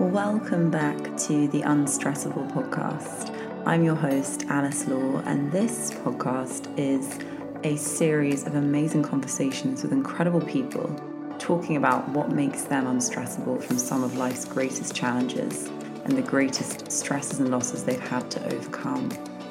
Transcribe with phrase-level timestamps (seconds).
[0.00, 3.32] Welcome back to the Unstressable podcast.
[3.64, 7.20] I'm your host, Alice Law, and this podcast is
[7.62, 10.92] a series of amazing conversations with incredible people
[11.38, 15.68] talking about what makes them unstressable from some of life's greatest challenges
[16.04, 19.08] and the greatest stresses and losses they've had to overcome,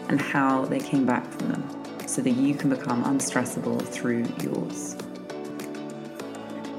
[0.09, 4.97] and how they came back from them so that you can become unstressable through yours.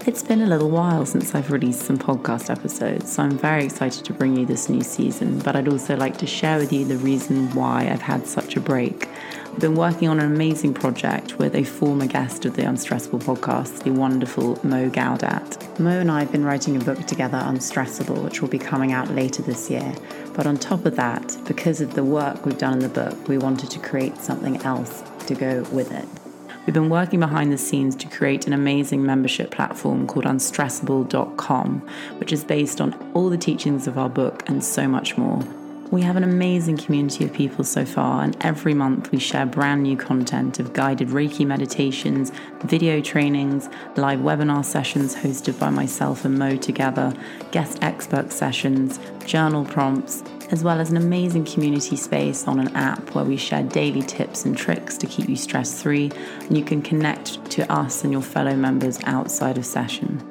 [0.06, 4.04] It's been a little while since I've released some podcast episodes, so I'm very excited
[4.04, 5.38] to bring you this new season.
[5.38, 8.60] But I'd also like to share with you the reason why I've had such a
[8.60, 9.08] break.
[9.46, 13.84] I've been working on an amazing project with a former guest of the Unstressable podcast,
[13.84, 15.80] the wonderful Mo Gawdat.
[15.80, 19.10] Mo and I have been writing a book together, Unstressable, which will be coming out
[19.10, 19.94] later this year.
[20.34, 23.38] But on top of that, because of the work we've done in the book, we
[23.38, 26.23] wanted to create something else to go with it.
[26.66, 31.80] We've been working behind the scenes to create an amazing membership platform called unstressable.com,
[32.19, 35.42] which is based on all the teachings of our book and so much more.
[35.91, 39.83] We have an amazing community of people so far, and every month we share brand
[39.83, 46.38] new content of guided Reiki meditations, video trainings, live webinar sessions hosted by myself and
[46.38, 47.12] Mo together,
[47.53, 53.14] guest expert sessions, journal prompts, as well as an amazing community space on an app
[53.14, 56.83] where we share daily tips and tricks to keep you stress free, and you can
[56.83, 60.31] connect to us and your fellow members outside of session.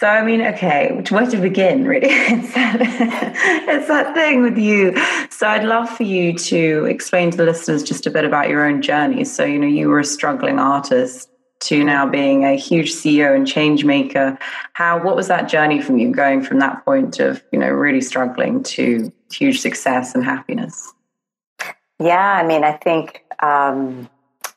[0.00, 1.84] So I mean, okay, where to begin?
[1.84, 2.76] Really, it's that,
[3.68, 4.96] it's that thing with you.
[5.30, 8.64] So I'd love for you to explain to the listeners just a bit about your
[8.64, 9.24] own journey.
[9.24, 11.28] So you know, you were a struggling artist
[11.60, 14.38] to now being a huge CEO and change maker.
[14.74, 15.02] How?
[15.02, 18.62] What was that journey from you going from that point of you know really struggling
[18.64, 20.92] to huge success and happiness?
[21.98, 24.08] Yeah, I mean, I think um,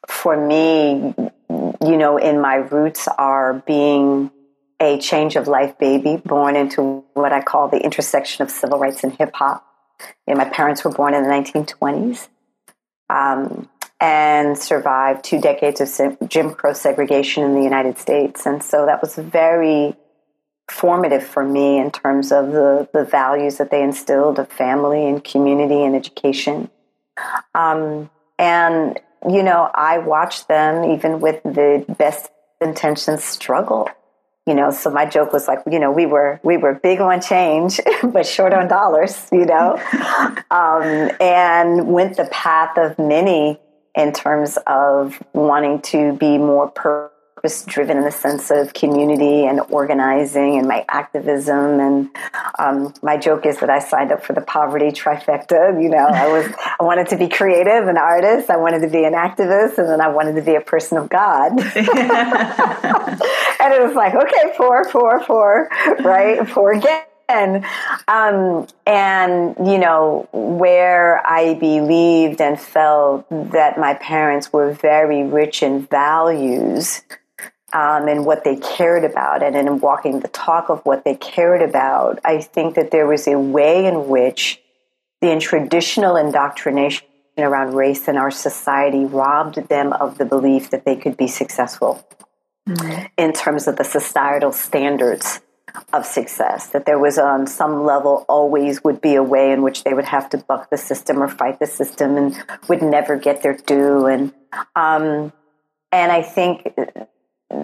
[0.08, 1.16] for me,
[1.50, 4.30] you know, in my roots are being
[4.82, 9.04] a change of life baby born into what I call the intersection of civil rights
[9.04, 9.66] and hip hop.
[10.28, 12.28] Know, my parents were born in the 1920s
[13.10, 13.70] um,
[14.00, 18.48] and survived two decades of Jim Crow segregation in the United States.
[18.48, 19.96] And so that was very
[20.68, 25.24] formative for me in terms of the, the values that they instilled of family and
[25.24, 26.72] community and education.
[27.54, 28.10] Um,
[28.40, 29.00] and,
[29.30, 33.88] you know, I watched them, even with the best intentions, struggle
[34.48, 37.22] you know so my joke was like you know we were we were big on
[37.22, 39.80] change but short on dollars you know?
[40.52, 43.60] Um, and went the path of many
[43.96, 47.11] in terms of wanting to be more per-
[47.66, 51.80] driven in the sense of community and organizing and my activism.
[51.80, 52.10] And
[52.60, 55.82] um, my joke is that I signed up for the poverty trifecta.
[55.82, 58.50] You know, I was I wanted to be creative, an artist.
[58.50, 61.10] I wanted to be an activist, and then I wanted to be a person of
[61.10, 61.52] God.
[61.60, 61.68] and
[63.74, 67.04] it was like, okay, four, four, four, right, four again.
[68.08, 75.64] Um, and you know where I believed and felt that my parents were very rich
[75.64, 77.04] in values
[77.74, 81.62] um, and what they cared about and in walking the talk of what they cared
[81.62, 84.62] about, I think that there was a way in which
[85.22, 87.08] the traditional indoctrination
[87.38, 92.06] around race in our society robbed them of the belief that they could be successful
[92.68, 93.06] mm-hmm.
[93.18, 95.40] in terms of the societal standards
[95.94, 96.68] of success.
[96.68, 100.06] That there was on some level always would be a way in which they would
[100.06, 102.36] have to buck the system or fight the system and
[102.68, 104.06] would never get their due.
[104.06, 104.34] And
[104.76, 105.32] um,
[105.92, 106.74] and I think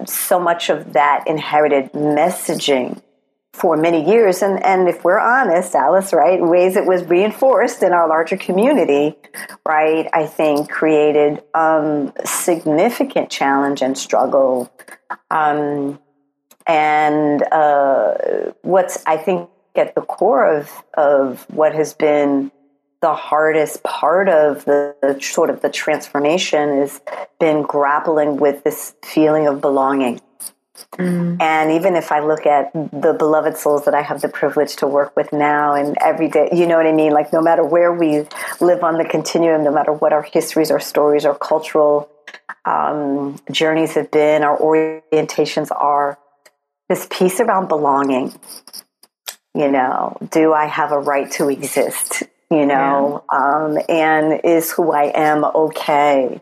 [0.06, 3.00] so much of that inherited messaging
[3.52, 4.42] for many years.
[4.42, 9.16] And, and if we're honest, Alice, right, ways it was reinforced in our larger community,
[9.66, 14.72] right, I think created um, significant challenge and struggle.
[15.30, 15.98] Um,
[16.66, 22.50] and uh, what's, I think, at the core of, of what has been
[23.00, 27.00] the hardest part of the, the, sort of the transformation has
[27.38, 30.20] been grappling with this feeling of belonging.
[30.94, 31.40] Mm.
[31.40, 34.86] And even if I look at the beloved souls that I have the privilege to
[34.86, 37.12] work with now and every day, you know what I mean?
[37.12, 38.26] Like, no matter where we
[38.60, 42.08] live on the continuum, no matter what our histories, our stories, our cultural
[42.64, 46.18] um, journeys have been, our orientations are,
[46.88, 48.32] this piece around belonging.
[49.54, 52.22] You know, do I have a right to exist?
[52.50, 53.38] You know, yeah.
[53.38, 56.40] um, and is who I am okay?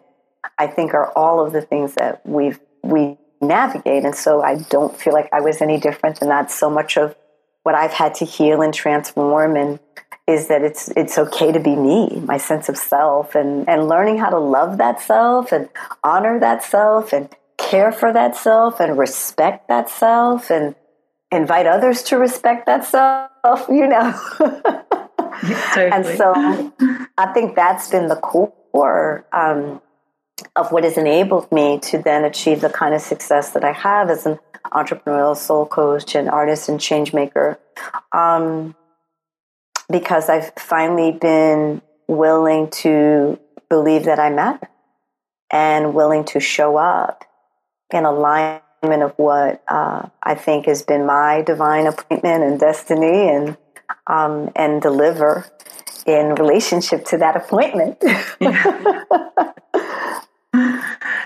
[0.58, 4.96] I think are all of the things that we've we navigate, and so I don't
[4.96, 6.50] feel like I was any different than that.
[6.50, 7.16] So much of
[7.64, 9.80] what I've had to heal and transform, and
[10.28, 14.18] is that it's it's okay to be me, my sense of self, and and learning
[14.18, 15.68] how to love that self and
[16.04, 17.28] honor that self and
[17.58, 20.76] care for that self and respect that self and
[21.32, 23.30] invite others to respect that self.
[23.68, 24.14] You know.
[25.74, 25.90] totally.
[25.90, 26.32] And so
[27.18, 29.80] I think that's been the core um,
[30.54, 34.10] of what has enabled me to then achieve the kind of success that I have
[34.10, 34.38] as an
[34.72, 37.58] entrepreneurial soul coach and artist and change maker.
[38.12, 38.74] Um,
[39.90, 43.38] because I've finally been willing to
[43.68, 44.68] believe that I matter
[45.50, 47.24] and willing to show up
[47.92, 48.62] in alignment
[49.02, 53.56] of what uh, I think has been my divine appointment and destiny and
[54.06, 55.46] um, and deliver
[56.06, 57.98] in relationship to that appointment.
[58.40, 59.04] yeah.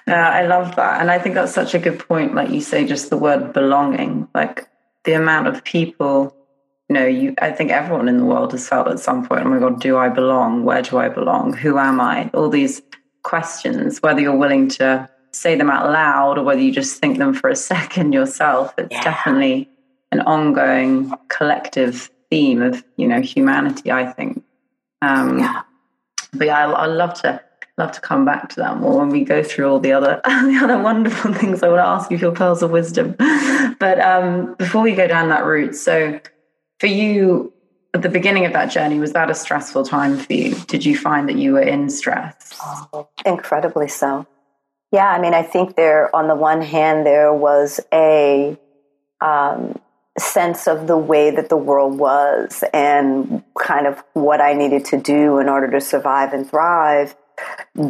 [0.06, 1.00] yeah, I love that.
[1.00, 2.34] And I think that's such a good point.
[2.34, 4.68] Like you say, just the word belonging, like
[5.04, 6.34] the amount of people,
[6.88, 9.48] you know, you, I think everyone in the world has felt at some point, oh
[9.48, 10.64] my God, do I belong?
[10.64, 11.52] Where do I belong?
[11.52, 12.30] Who am I?
[12.34, 12.82] All these
[13.22, 17.34] questions, whether you're willing to say them out loud or whether you just think them
[17.34, 19.02] for a second yourself, it's yeah.
[19.02, 19.68] definitely
[20.12, 23.90] an ongoing collective theme of you know humanity.
[23.90, 24.44] I think.
[25.02, 25.62] Um, yeah.
[26.32, 27.40] But yeah, I, I love to
[27.78, 30.60] love to come back to that more when we go through all the other the
[30.62, 33.16] other wonderful things I want to ask you for pearls of wisdom.
[33.78, 36.20] but um, before we go down that route, so
[36.78, 37.52] for you
[37.92, 40.54] at the beginning of that journey, was that a stressful time for you?
[40.66, 42.56] Did you find that you were in stress?
[42.62, 44.26] Oh, incredibly so.
[44.92, 48.58] Yeah, I mean, I think there, on the one hand, there was a
[49.20, 49.78] um,
[50.18, 54.98] sense of the way that the world was and kind of what I needed to
[54.98, 57.14] do in order to survive and thrive,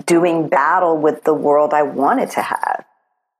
[0.06, 2.84] doing battle with the world I wanted to have.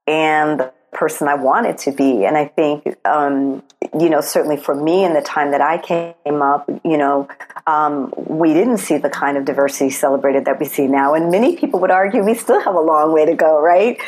[0.07, 2.25] And person I wanted to be.
[2.25, 3.63] And I think, um,
[3.97, 7.27] you know, certainly for me in the time that I came up, you know,
[7.65, 11.13] um, we didn't see the kind of diversity celebrated that we see now.
[11.13, 13.99] And many people would argue we still have a long way to go, right?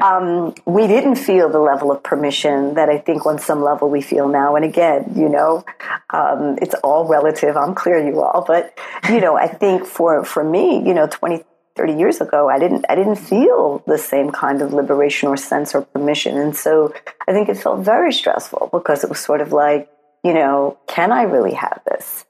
[0.00, 4.00] Um, we didn't feel the level of permission that I think on some level we
[4.00, 4.54] feel now.
[4.56, 5.64] And again, you know,
[6.10, 7.56] um, it's all relative.
[7.56, 8.44] I'm clear you all.
[8.46, 8.78] But,
[9.10, 11.44] you know, I think for, for me, you know, 20,
[11.78, 15.74] 30 years ago i didn't i didn't feel the same kind of liberation or sense
[15.74, 16.36] or permission.
[16.36, 16.92] And so
[17.28, 19.88] i think it felt very stressful because it was sort of like
[20.24, 22.24] you know can i really have this?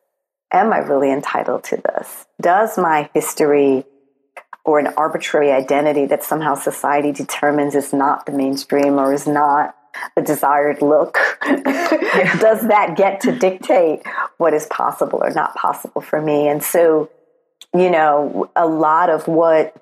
[0.52, 2.26] Am i really entitled to this?
[2.40, 3.84] Does my history
[4.64, 9.74] or an arbitrary identity that somehow society determines is not the mainstream or is not
[10.14, 14.00] the desired look does that get to dictate
[14.36, 16.48] what is possible or not possible for me?
[16.48, 17.10] And so
[17.74, 19.74] you know, a lot of what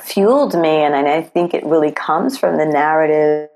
[0.00, 3.48] fueled me, and I think it really comes from the narrative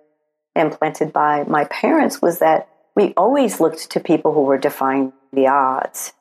[0.57, 5.49] implanted by my parents, was that we always looked to people who were defying the
[5.49, 6.13] odds.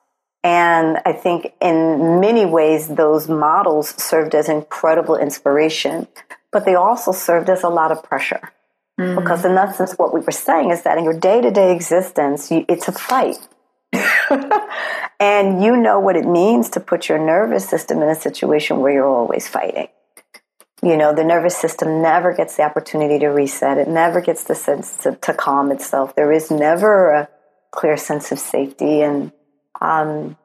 [0.44, 6.08] And I think in many ways, those models served as incredible inspiration,
[6.52, 8.52] but they also served as a lot of pressure.
[9.00, 9.20] Mm-hmm.
[9.20, 12.50] Because in essence, what we were saying is that in your day to day existence,
[12.52, 13.38] it's a fight.
[15.20, 18.94] and you know what it means to put your nervous system in a situation where
[18.94, 19.88] you're always fighting.
[20.82, 23.78] You know, the nervous system never gets the opportunity to reset.
[23.78, 26.16] It never gets the sense to, to calm itself.
[26.16, 27.30] There is never a
[27.72, 29.02] clear sense of safety.
[29.02, 29.32] And,
[29.80, 30.36] um,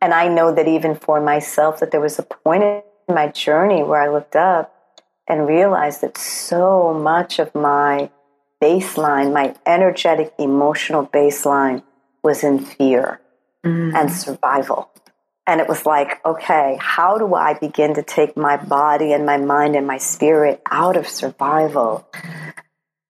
[0.00, 2.82] and I know that even for myself, that there was a point in
[3.14, 4.72] my journey where I looked up
[5.28, 8.10] and realized that so much of my
[8.62, 11.82] baseline, my energetic, emotional baseline,
[12.22, 13.20] was in fear
[13.64, 13.96] mm-hmm.
[13.96, 14.90] and survival.
[15.46, 19.36] And it was like, okay, how do I begin to take my body and my
[19.36, 22.06] mind and my spirit out of survival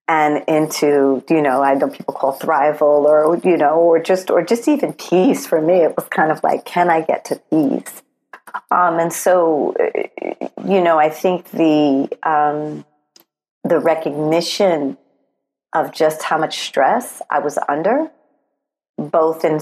[0.09, 4.31] and into, you know, I don't know people call thrival or, you know, or just,
[4.31, 5.83] or just even peace for me.
[5.83, 8.02] It was kind of like, can I get to peace?
[8.71, 9.75] Um, and so,
[10.67, 12.85] you know, I think the, um,
[13.64, 14.97] the recognition
[15.75, 18.11] of just how much stress I was under,
[19.09, 19.61] both in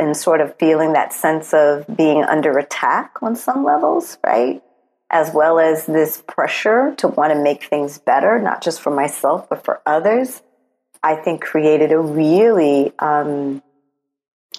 [0.00, 4.62] in sort of feeling that sense of being under attack on some levels, right?
[5.10, 9.48] As well as this pressure to want to make things better, not just for myself,
[9.48, 10.42] but for others,
[11.02, 13.62] I think created a really um,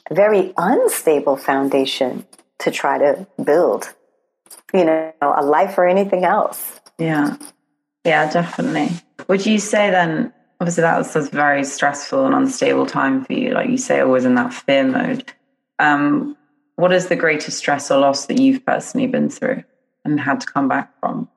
[0.10, 2.25] very unstable foundation
[2.60, 3.93] to try to build,
[4.74, 6.79] you know, a life or anything else.
[6.98, 7.36] Yeah.
[8.05, 8.91] Yeah, definitely.
[9.27, 13.51] Would you say then obviously that was a very stressful and unstable time for you
[13.53, 15.31] like you say always in that fear mode.
[15.79, 16.35] Um,
[16.75, 19.63] what is the greatest stress or loss that you've personally been through
[20.05, 21.29] and had to come back from?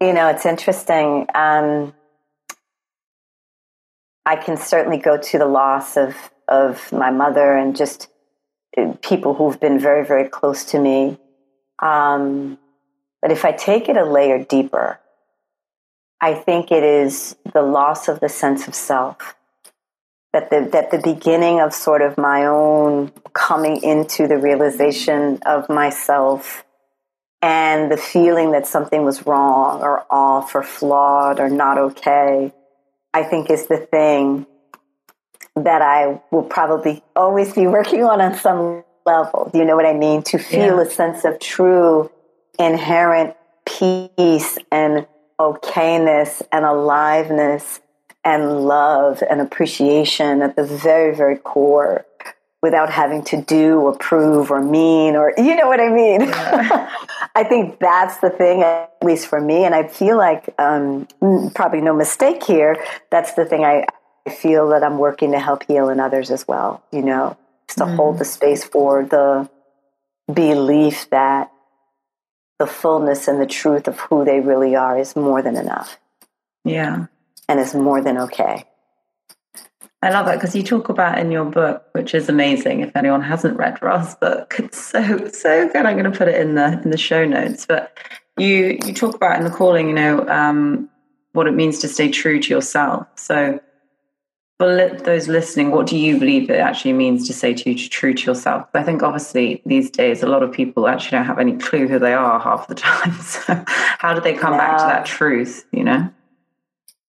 [0.00, 1.94] You know it's interesting um,
[4.26, 6.16] i can certainly go to the loss of
[6.48, 8.08] of my mother and just
[8.76, 11.18] uh, people who've been very very close to me.
[11.80, 12.58] Um,
[13.22, 14.98] but if I take it a layer deeper,
[16.20, 19.36] I think it is the loss of the sense of self.
[20.32, 25.68] That the, that the beginning of sort of my own coming into the realization of
[25.68, 26.64] myself
[27.42, 32.50] and the feeling that something was wrong or off or flawed or not okay,
[33.12, 34.46] I think is the thing
[35.54, 39.50] that I will probably always be working on on some level.
[39.52, 40.22] Do you know what I mean?
[40.22, 40.82] To feel yeah.
[40.82, 42.10] a sense of true
[42.58, 45.06] inherent peace and
[45.38, 47.80] okayness and aliveness
[48.24, 52.06] and love and appreciation at the very, very core
[52.62, 56.20] without having to do or prove or mean or you know what I mean.
[56.20, 56.90] Yeah.
[57.34, 61.08] I think that's the thing, at least for me, and I feel like um,
[61.54, 62.76] probably no mistake here.
[63.10, 63.86] That's the thing I,
[64.26, 66.84] I feel that I'm working to help heal in others as well.
[66.92, 67.36] You know,
[67.68, 67.96] just to mm.
[67.96, 69.48] hold the space for the
[70.32, 71.50] belief that
[72.62, 75.98] the fullness and the truth of who they really are is more than enough.
[76.64, 77.06] Yeah.
[77.48, 78.64] And is more than okay.
[80.00, 82.78] I love that because you talk about in your book, which is amazing.
[82.78, 85.86] If anyone hasn't read Rha's book, it's so so good.
[85.86, 87.66] I'm going to put it in the in the show notes.
[87.66, 87.98] But
[88.38, 90.88] you you talk about in the calling, you know, um,
[91.32, 93.08] what it means to stay true to yourself.
[93.16, 93.58] So
[94.62, 97.88] for those listening, what do you believe it actually means to say to, you to
[97.88, 98.68] true to yourself?
[98.74, 101.98] I think obviously these days a lot of people actually don't have any clue who
[101.98, 103.12] they are half the time.
[103.14, 103.64] So
[103.98, 105.66] how do they come back to that truth?
[105.72, 106.10] You know?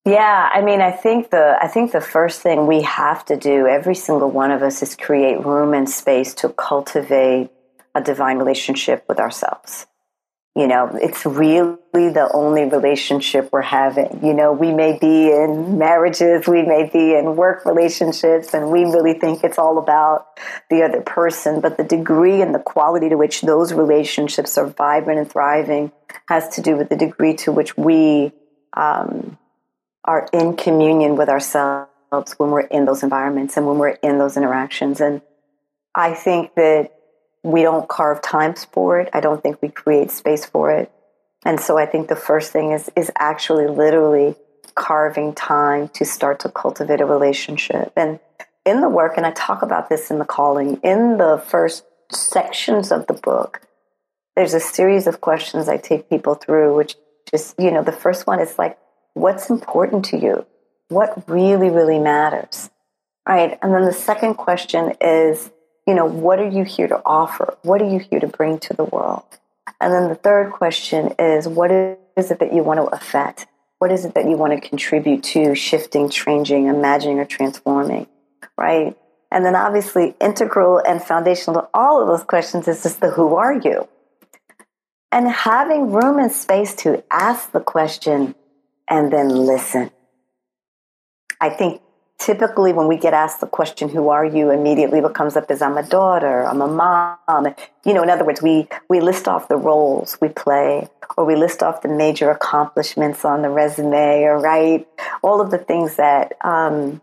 [0.04, 3.68] Yeah, I mean, I think the I think the first thing we have to do,
[3.68, 7.52] every single one of us, is create room and space to cultivate
[7.94, 9.86] a divine relationship with ourselves
[10.56, 14.20] you know, it's really the only relationship we're having.
[14.24, 18.84] You know, we may be in marriages, we may be in work relationships, and we
[18.84, 20.28] really think it's all about
[20.70, 21.60] the other person.
[21.60, 25.92] But the degree and the quality to which those relationships are vibrant and thriving
[26.28, 28.32] has to do with the degree to which we
[28.74, 29.40] um,
[30.06, 31.90] are in communion with ourselves
[32.38, 35.02] when we're in those environments and when we're in those interactions.
[35.02, 35.24] And
[35.96, 36.92] I think that
[37.44, 39.10] we don't carve times for it.
[39.14, 40.92] I don't think we create space for it.
[41.46, 44.36] And so I think the first thing is is actually literally
[44.76, 47.92] carving time to start to cultivate a relationship.
[47.96, 48.20] And
[48.66, 52.92] in the work, and I talk about this in the calling, in the first sections
[52.92, 53.62] of the book,
[54.36, 56.96] there's a series of questions I take people through, which
[57.30, 58.78] just, you know, the first one is like,
[59.14, 60.46] what's important to you?
[60.88, 62.70] What really, really matters?
[63.28, 63.58] Right.
[63.62, 65.52] And then the second question is,
[65.88, 67.58] you know, what are you here to offer?
[67.63, 69.24] What are you here to bring to the world?
[69.82, 73.48] And then the third question is, what is it that you want to affect?
[73.80, 78.08] What is it that you want to contribute to shifting, changing, imagining, or transforming?
[78.58, 78.96] Right?
[79.30, 83.36] And then obviously, integral and foundational to all of those questions is just the who
[83.36, 83.90] are you?
[85.12, 88.36] And having room and space to ask the question
[88.88, 89.92] and then listen.
[91.42, 91.82] I think
[92.20, 94.51] typically when we get asked the question who are you?
[94.51, 97.55] immediately what comes up is i'm a daughter i'm a mom.
[97.86, 101.36] You know in other words we we list off the roles we play or we
[101.36, 104.88] list off the major accomplishments on the resume or right
[105.24, 107.01] all of the things that um,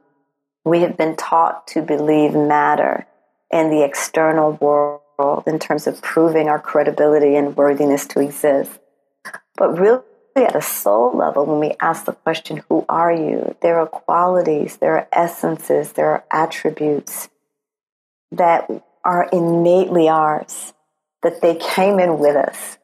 [0.64, 3.06] we have been taught to believe matter
[3.50, 8.70] in the external world in terms of proving our credibility and worthiness to exist.
[9.56, 10.02] But really
[10.36, 13.56] at a soul level, when we ask the question, Who are you?
[13.62, 17.28] there are qualities, there are essences, there are attributes
[18.32, 18.70] that
[19.04, 20.72] are innately ours,
[21.22, 22.78] that they came in with us,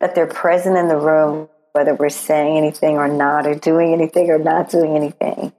[0.00, 4.30] that they're present in the room, whether we're saying anything or not, or doing anything
[4.30, 5.52] or not doing anything.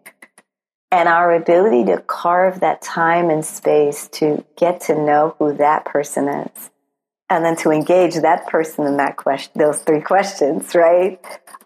[0.91, 5.83] And our ability to carve that time and space to get to know who that
[5.83, 6.69] person is
[7.29, 11.19] and then to engage that person in that question, those three questions, right,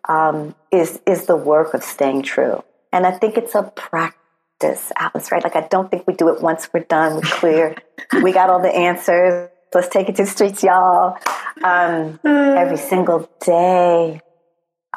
[0.07, 2.63] um, is is the work of staying true.
[2.91, 5.43] And I think it's a practice, Alice, right?
[5.43, 7.75] Like I don't think we do it once we're done, we're clear,
[8.23, 9.49] we got all the answers.
[9.73, 11.17] Let's take it to the streets, y'all.
[11.63, 14.19] Um, every single day,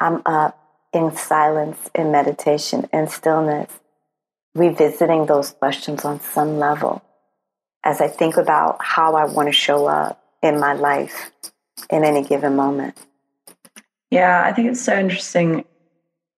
[0.01, 0.59] I'm up
[0.95, 3.71] in silence, in meditation, in stillness,
[4.55, 7.03] revisiting those questions on some level
[7.85, 11.31] as I think about how I want to show up in my life
[11.91, 12.97] in any given moment.
[14.11, 15.65] Yeah, I think it's so interesting,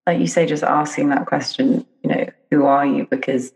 [0.06, 3.06] like you say, just asking that question, you know, who are you?
[3.06, 3.52] Because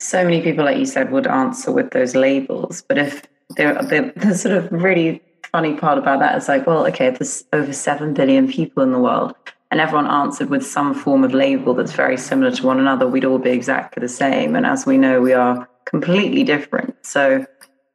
[0.00, 2.82] so many people, like you said, would answer with those labels.
[2.86, 3.22] But if
[3.56, 3.82] they're
[4.16, 8.14] the sort of really funny part about that is like, well, okay, there's over 7
[8.14, 9.34] billion people in the world
[9.70, 13.24] and everyone answered with some form of label that's very similar to one another, we'd
[13.24, 14.56] all be exactly the same.
[14.56, 16.94] And as we know, we are completely different.
[17.02, 17.44] So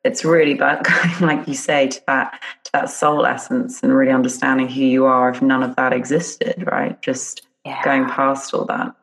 [0.04, 0.84] it's really about
[1.20, 5.06] going, like you say, to that to that soul essence and really understanding who you
[5.06, 7.02] are if none of that existed, right?
[7.02, 7.84] Just yeah.
[7.84, 8.96] going past all that.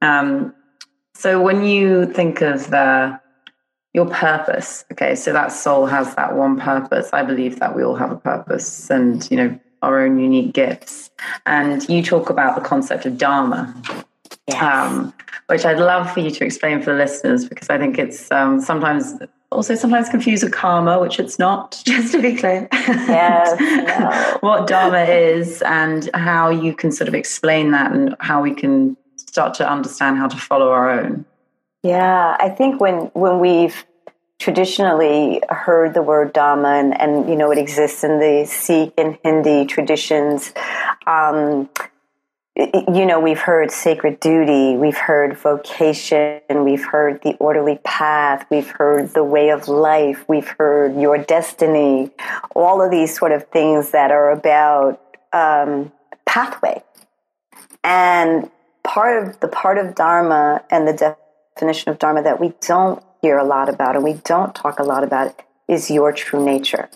[0.00, 0.54] Um,
[1.14, 3.20] so when you think of the
[3.94, 7.10] your purpose, okay, so that soul has that one purpose.
[7.12, 11.10] I believe that we all have a purpose, and you know our own unique gifts.
[11.44, 13.74] And you talk about the concept of dharma.
[14.48, 14.62] Yes.
[14.62, 15.12] Um,
[15.46, 18.60] which I'd love for you to explain for the listeners because I think it's um,
[18.60, 19.14] sometimes
[19.52, 22.68] also sometimes confused with karma, which it's not, just to be clear.
[22.72, 24.38] Yes, no.
[24.40, 28.96] what Dharma is and how you can sort of explain that and how we can
[29.16, 31.24] start to understand how to follow our own.
[31.82, 33.84] Yeah, I think when when we've
[34.38, 39.18] traditionally heard the word Dharma and, and you know it exists in the Sikh and
[39.24, 40.52] Hindi traditions,
[41.06, 41.68] um,
[42.54, 48.68] you know, we've heard sacred duty, we've heard vocation, we've heard the orderly path, we've
[48.68, 52.10] heard the way of life, we've heard your destiny,
[52.54, 55.00] all of these sort of things that are about
[55.32, 55.90] um,
[56.26, 56.82] pathway.
[57.82, 58.50] And
[58.84, 61.16] part of the part of Dharma and the
[61.56, 64.84] definition of Dharma that we don't hear a lot about and we don't talk a
[64.84, 66.90] lot about is your true nature.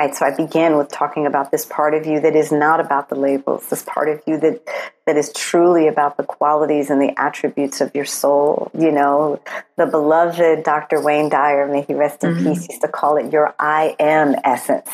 [0.00, 3.10] Right, so I began with talking about this part of you that is not about
[3.10, 4.66] the labels, this part of you that
[5.04, 8.70] that is truly about the qualities and the attributes of your soul.
[8.72, 9.42] You know,
[9.76, 11.02] the beloved Dr.
[11.02, 12.48] Wayne Dyer, may he rest in mm-hmm.
[12.48, 14.88] peace, used to call it your I am essence.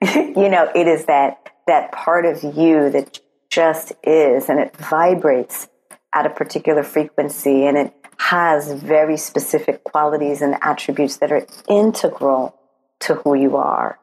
[0.14, 3.18] you know, it is that that part of you that
[3.50, 5.66] just is and it vibrates
[6.12, 12.56] at a particular frequency and it has very specific qualities and attributes that are integral
[13.00, 13.98] to who you are.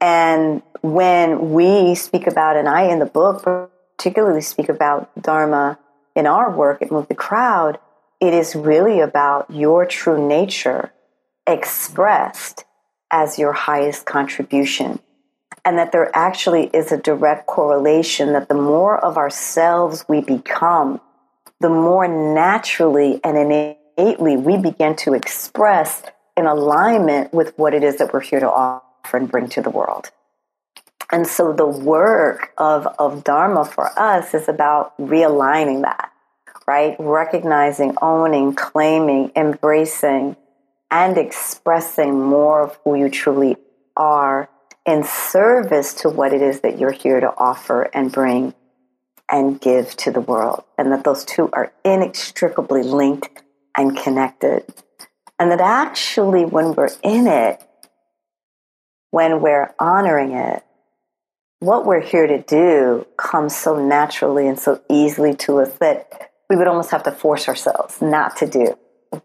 [0.00, 3.42] And when we speak about, and I in the book
[3.96, 5.78] particularly speak about Dharma
[6.14, 7.78] in our work at Move the Crowd,
[8.20, 10.92] it is really about your true nature
[11.46, 12.64] expressed
[13.10, 14.98] as your highest contribution.
[15.64, 21.00] And that there actually is a direct correlation that the more of ourselves we become,
[21.60, 26.02] the more naturally and innately we begin to express
[26.36, 29.70] in alignment with what it is that we're here to offer and bring to the
[29.70, 30.10] world.
[31.10, 36.10] And so the work of, of Dharma for us is about realigning that,
[36.66, 36.96] right?
[36.98, 40.36] Recognizing, owning, claiming, embracing,
[40.90, 43.56] and expressing more of who you truly
[43.96, 44.48] are
[44.84, 48.54] in service to what it is that you're here to offer and bring
[49.28, 50.64] and give to the world.
[50.78, 53.42] And that those two are inextricably linked
[53.76, 54.64] and connected.
[55.38, 57.62] And that actually, when we're in it,
[59.16, 60.62] when we're honoring it,
[61.60, 66.56] what we're here to do comes so naturally and so easily to us that we
[66.56, 68.76] would almost have to force ourselves not to do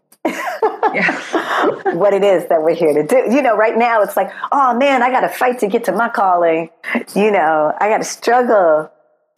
[1.92, 3.34] what it is that we're here to do.
[3.34, 5.92] You know, right now it's like, oh man, I got to fight to get to
[5.92, 6.70] my calling.
[7.14, 8.90] You know, I got to struggle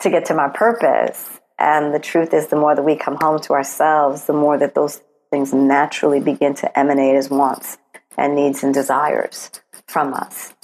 [0.03, 1.41] to get to my purpose.
[1.59, 4.77] And the truth is, the more that we come home to ourselves, the more that
[4.77, 5.01] those
[5.33, 7.77] things naturally begin to emanate as wants
[8.17, 9.51] and needs and desires
[9.87, 10.55] from us.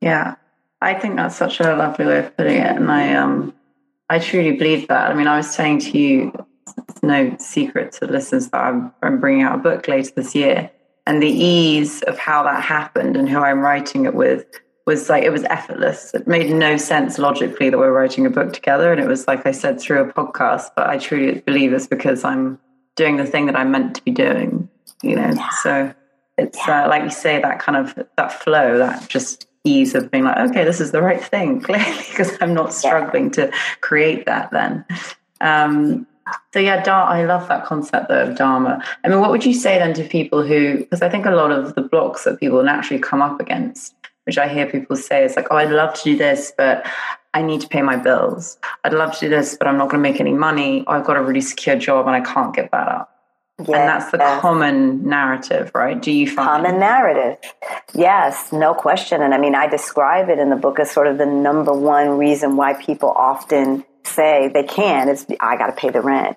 [0.00, 0.36] Yeah,
[0.80, 3.54] I think that's such a lovely way of putting it, and I um,
[4.08, 5.10] I truly believe that.
[5.10, 6.32] I mean, I was saying to you,
[6.88, 10.70] it's no secret to listeners that I'm, I'm bringing out a book later this year,
[11.06, 14.46] and the ease of how that happened and who I'm writing it with
[14.86, 16.12] was like it was effortless.
[16.14, 19.46] It made no sense logically that we're writing a book together, and it was like
[19.46, 20.70] I said through a podcast.
[20.74, 22.58] But I truly believe it's because I'm
[22.96, 24.68] doing the thing that I'm meant to be doing.
[25.02, 25.48] You know, yeah.
[25.62, 25.94] so
[26.40, 26.84] it's yeah.
[26.84, 30.38] uh, like you say that kind of that flow, that just ease of being like,
[30.50, 33.46] okay, this is the right thing, clearly, because I'm not struggling yeah.
[33.46, 34.84] to create that then.
[35.40, 36.06] Um,
[36.52, 38.84] so yeah, I love that concept though of Dharma.
[39.04, 41.50] I mean, what would you say then to people who, because I think a lot
[41.50, 45.34] of the blocks that people naturally come up against, which I hear people say is
[45.34, 46.86] like, oh, I'd love to do this, but
[47.34, 48.58] I need to pay my bills.
[48.84, 50.84] I'd love to do this, but I'm not going to make any money.
[50.86, 53.09] I've got a really secure job and I can't get that up.
[53.68, 54.40] Yes, and that's the yes.
[54.40, 56.00] common narrative, right?
[56.00, 57.38] Do you find common narrative?
[57.94, 59.22] Yes, no question.
[59.22, 62.18] And I mean, I describe it in the book as sort of the number one
[62.18, 66.36] reason why people often say they can't is I got to pay the rent.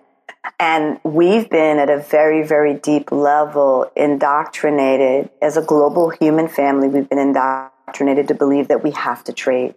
[0.59, 6.89] And we've been at a very, very deep level indoctrinated as a global human family.
[6.89, 9.75] We've been indoctrinated to believe that we have to trade.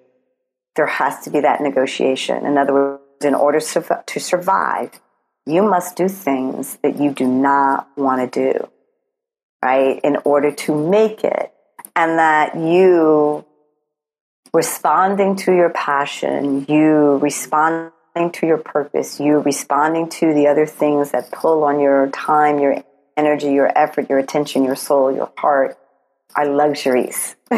[0.75, 2.45] There has to be that negotiation.
[2.45, 5.01] In other words, in order to survive,
[5.47, 8.69] you must do things that you do not want to do,
[9.65, 10.01] right?
[10.03, 11.53] In order to make it.
[11.95, 13.47] And that you
[14.53, 17.93] responding to your passion, you responding
[18.33, 22.83] to your purpose, you responding to the other things that pull on your time, your
[23.17, 25.79] energy, your effort, your attention, your soul, your heart
[26.35, 27.35] are luxuries.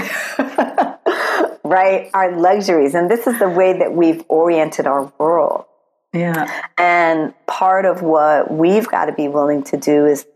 [1.64, 2.11] right?
[2.14, 2.94] Are luxuries.
[2.94, 5.64] And this is the way that we've oriented our world.
[6.12, 6.62] Yeah.
[6.77, 10.27] And part of what we've got to be willing to do is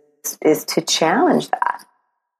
[0.41, 1.85] is to challenge that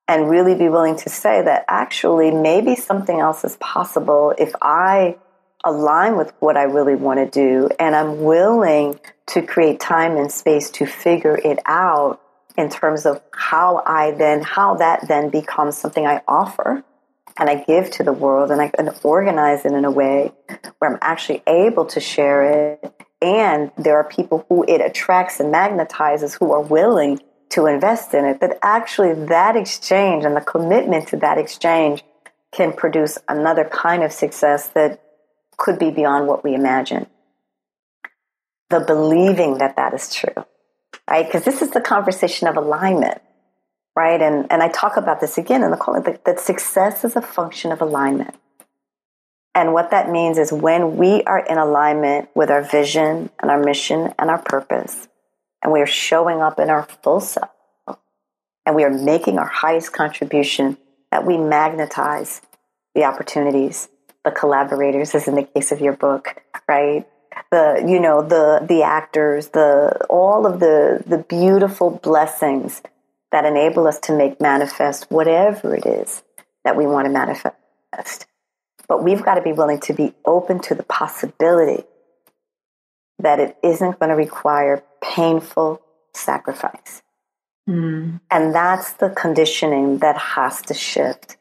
[0.07, 5.17] and really be willing to say that actually maybe something else is possible if I
[5.65, 10.31] align with what I really want to do and I'm willing to create time and
[10.31, 12.21] space to figure it out
[12.57, 16.85] in terms of how I then how that then becomes something I offer
[17.39, 20.33] and I give to the world and I can organize it in a way
[20.79, 25.55] where I'm actually able to share it and there are people who it attracts and
[25.55, 31.09] magnetizes who are willing to invest in it, that actually that exchange and the commitment
[31.09, 32.03] to that exchange
[32.51, 35.01] can produce another kind of success that
[35.57, 37.07] could be beyond what we imagine.
[38.71, 40.45] The believing that that is true,
[41.09, 41.25] right?
[41.25, 43.21] Because this is the conversation of alignment,
[43.95, 44.21] right?
[44.21, 47.23] And, and I talk about this again in the call that, that success is a
[47.23, 48.35] function of alignment.
[49.55, 53.63] And what that means is when we are in alignment with our vision and our
[53.63, 55.09] mission and our purpose,
[55.63, 57.51] and we are showing up in our full self,
[58.65, 60.79] and we are making our highest contribution,
[61.11, 62.41] that we magnetize
[62.95, 63.89] the opportunities,
[64.25, 67.07] the collaborators, as in the case of your book, right?
[67.51, 72.83] The you know the the actors, the all of the the beautiful blessings
[73.33, 76.23] that enable us to make manifest whatever it is
[76.65, 78.27] that we want to manifest.
[78.87, 81.85] But we've got to be willing to be open to the possibility
[83.19, 85.81] that it isn't going to require painful
[86.15, 87.03] sacrifice.
[87.69, 88.21] Mm.
[88.31, 91.37] And that's the conditioning that has to shift.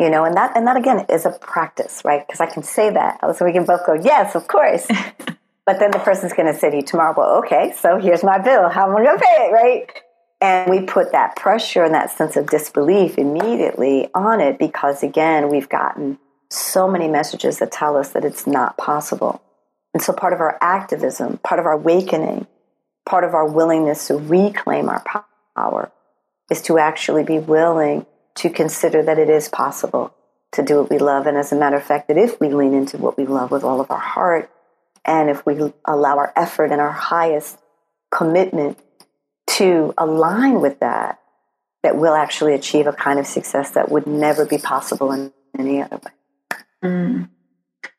[0.00, 2.26] You know, and that and that again is a practice, right?
[2.26, 3.18] Because I can say that.
[3.36, 4.86] So we can both go, yes, of course.
[5.66, 8.68] but then the person's gonna say to you tomorrow, well, okay, so here's my bill.
[8.68, 10.02] How am I gonna pay it, right?
[10.40, 15.48] And we put that pressure and that sense of disbelief immediately on it because again,
[15.48, 16.18] we've gotten
[16.50, 19.42] so many messages that tell us that it's not possible.
[19.92, 22.46] And so part of our activism, part of our awakening,
[23.04, 25.02] part of our willingness to reclaim our
[25.56, 25.90] power
[26.50, 30.14] is to actually be willing to consider that it is possible
[30.52, 31.26] to do what we love.
[31.26, 33.64] And as a matter of fact, that if we lean into what we love with
[33.64, 34.50] all of our heart,
[35.04, 37.58] and if we allow our effort and our highest
[38.10, 38.78] commitment
[39.58, 41.20] to align with that,
[41.82, 45.82] that we'll actually achieve a kind of success that would never be possible in any
[45.82, 46.58] other way.
[46.82, 47.28] Mm.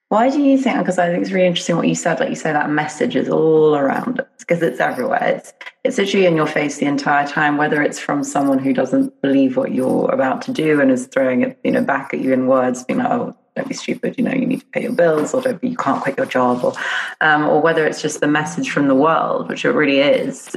[0.09, 0.79] Why do you think?
[0.79, 2.19] Because I think it's really interesting what you said.
[2.19, 5.35] Like you say, that message is all around us because it's everywhere.
[5.37, 7.57] It's it's literally in your face the entire time.
[7.57, 11.43] Whether it's from someone who doesn't believe what you're about to do and is throwing
[11.43, 14.23] it, you know, back at you in words, being like, "Oh, don't be stupid," you
[14.23, 16.63] know, you need to pay your bills, or don't be, you can't quit your job,
[16.63, 16.73] or
[17.21, 20.55] um, or whether it's just the message from the world, which it really is.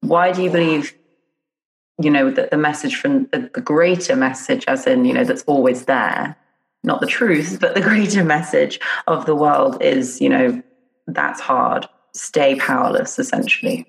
[0.00, 0.94] Why do you believe?
[1.98, 5.44] You know that the message from the, the greater message, as in you know, that's
[5.44, 6.36] always there
[6.86, 10.62] not the truth, but the greater message of the world is, you know,
[11.06, 11.86] that's hard.
[12.14, 13.84] stay powerless, essentially.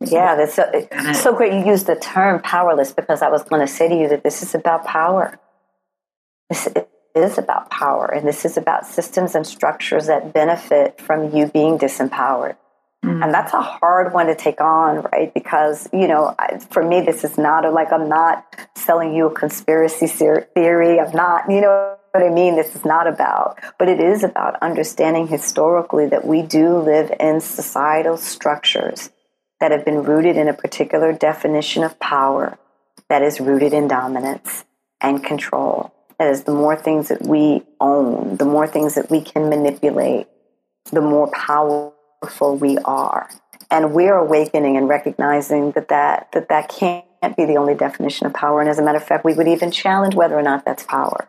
[0.00, 0.70] Yeah, that's so,
[1.14, 1.52] so great.
[1.52, 4.42] You use the term powerless because I was going to say to you that this
[4.42, 5.40] is about power.
[6.48, 6.68] This
[7.16, 11.78] is about power, and this is about systems and structures that benefit from you being
[11.78, 12.56] disempowered.
[13.04, 13.22] Mm.
[13.22, 15.32] And that's a hard one to take on, right?
[15.34, 16.34] Because, you know,
[16.70, 20.98] for me, this is not a, like I'm not selling you a conspiracy theory.
[20.98, 22.56] I'm not, you know what I mean?
[22.56, 27.40] This is not about, but it is about understanding historically that we do live in
[27.40, 29.10] societal structures
[29.60, 32.58] that have been rooted in a particular definition of power
[33.08, 34.64] that is rooted in dominance
[35.00, 35.92] and control.
[36.18, 40.28] That is, the more things that we own, the more things that we can manipulate,
[40.92, 41.92] the more power
[42.58, 43.30] we are.
[43.70, 48.34] And we're awakening and recognizing that that, that, that can't be the only definition of
[48.34, 48.60] power.
[48.60, 51.28] And as a matter of fact, we would even challenge whether or not that's power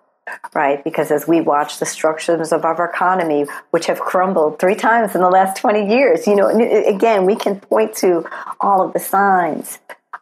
[0.53, 0.83] right?
[0.83, 5.21] Because as we watch the structures of our economy, which have crumbled three times in
[5.21, 8.25] the last 20 years, you know, again, we can point to
[8.59, 9.79] all of the signs.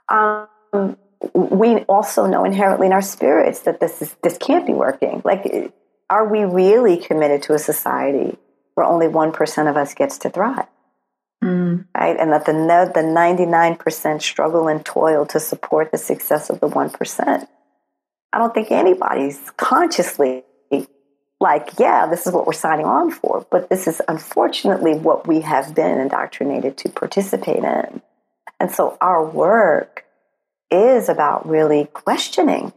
[0.10, 0.98] Um,
[1.34, 5.22] we also know inherently in our spirits that this is this can't be working.
[5.24, 5.72] Like,
[6.10, 8.38] are we really committed to a society
[8.76, 10.68] where only 1% of us gets to thrive.
[11.44, 11.86] Mm.
[11.96, 12.18] Right?
[12.20, 17.48] And that the, the 99% struggle and toil to support the success of the 1%.
[18.34, 20.44] I don't think anybody's consciously
[21.40, 23.46] like, yeah, this is what we're signing on for.
[23.52, 28.02] But this is unfortunately what we have been indoctrinated to participate in.
[28.60, 30.06] And so our work
[30.72, 32.72] is about really questioning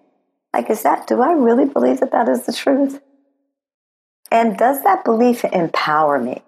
[0.56, 3.02] like, is that, do I really believe that that is the truth?
[4.30, 6.42] And does that belief empower me?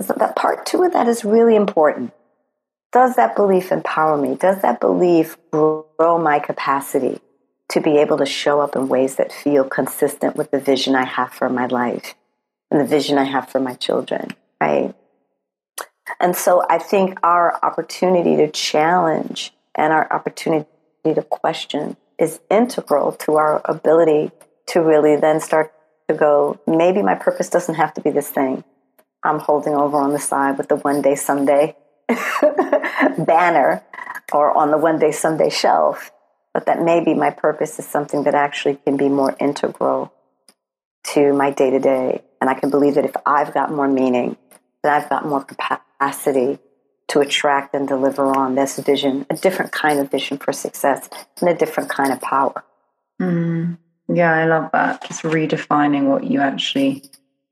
[0.00, 2.12] So that part two of that is really important.
[2.92, 4.34] Does that belief empower me?
[4.34, 7.20] Does that belief grow my capacity
[7.70, 11.04] to be able to show up in ways that feel consistent with the vision I
[11.04, 12.14] have for my life
[12.70, 14.94] and the vision I have for my children, right?
[16.20, 20.66] And so I think our opportunity to challenge and our opportunity
[21.04, 24.30] to question is integral to our ability
[24.68, 25.72] to really then start
[26.08, 28.64] to go, maybe my purpose doesn't have to be this thing
[29.22, 31.76] I'm holding over on the side with the one day someday
[33.18, 33.82] banner
[34.32, 36.10] or on the one day someday shelf,
[36.54, 40.12] but that maybe my purpose is something that actually can be more integral
[41.04, 42.22] to my day to day.
[42.40, 44.36] And I can believe that if I've got more meaning,
[44.82, 46.58] that I've got more capacity
[47.08, 51.08] to attract and deliver on this vision, a different kind of vision for success
[51.40, 52.64] and a different kind of power.
[53.20, 53.78] Mm.
[54.08, 55.06] Yeah, I love that.
[55.06, 57.04] Just redefining what you actually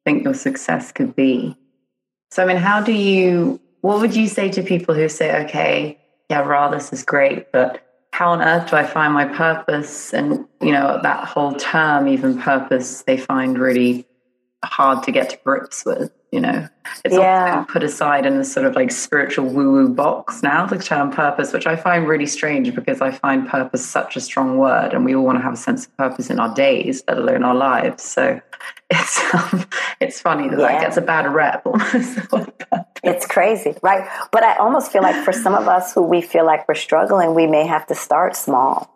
[0.04, 1.56] think your success could be.
[2.30, 5.98] So, I mean, how do you, what would you say to people who say, okay,
[6.30, 10.14] yeah, Rha, this is great, but how on earth do I find my purpose?
[10.14, 14.06] And, you know, that whole term, even purpose, they find really
[14.64, 16.68] hard to get to grips with you know?
[17.04, 17.60] It's yeah.
[17.60, 21.10] often put aside in this sort of like spiritual woo woo box now the term
[21.10, 25.04] purpose which i find really strange because i find purpose such a strong word and
[25.04, 27.54] we all want to have a sense of purpose in our days let alone our
[27.54, 28.02] lives.
[28.02, 28.40] So
[28.90, 29.66] it's um,
[30.00, 30.66] it's funny that yeah.
[30.66, 32.18] that gets a bad rep almost.
[33.04, 34.08] It's crazy right?
[34.32, 37.34] But i almost feel like for some of us who we feel like we're struggling
[37.34, 38.92] we may have to start small.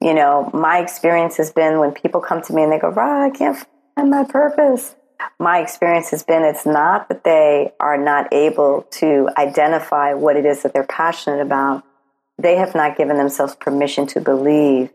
[0.00, 3.26] You know my experience has been when people come to me and they go right
[3.26, 3.66] i can't
[3.96, 4.94] find my purpose
[5.38, 10.44] my experience has been it's not that they are not able to identify what it
[10.44, 11.84] is that they're passionate about.
[12.38, 14.90] They have not given themselves permission to believe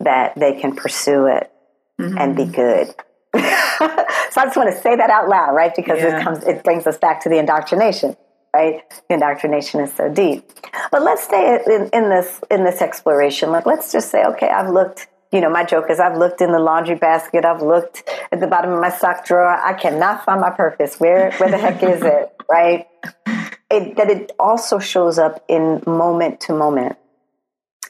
[0.00, 1.52] that they can pursue it
[2.00, 2.18] mm-hmm.
[2.18, 2.88] and be good.
[3.34, 5.74] so I just want to say that out loud, right?
[5.74, 6.20] Because yeah.
[6.20, 8.16] it comes, it brings us back to the indoctrination,
[8.54, 8.82] right?
[9.08, 10.50] The indoctrination is so deep.
[10.90, 13.50] But let's stay in, in this in this exploration.
[13.50, 16.52] Like, let's just say, okay, I've looked you know, my joke is I've looked in
[16.52, 19.48] the laundry basket, I've looked at the bottom of my sock drawer.
[19.48, 21.00] I cannot find my purpose.
[21.00, 22.28] Where where the heck is it?
[22.50, 22.86] Right?
[23.70, 26.98] It, that it also shows up in moment to moment.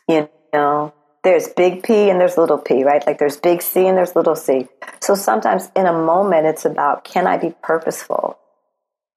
[0.06, 3.04] You know, there's big P and there's little p, right?
[3.04, 4.68] Like there's big C and there's little c.
[5.00, 8.38] So sometimes in a moment, it's about can I be purposeful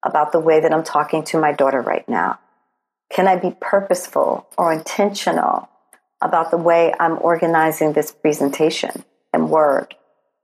[0.04, 2.40] about the way that I'm talking to my daughter right now?
[3.12, 5.70] Can I be purposeful or intentional
[6.26, 9.94] about the way I'm organizing this presentation and work?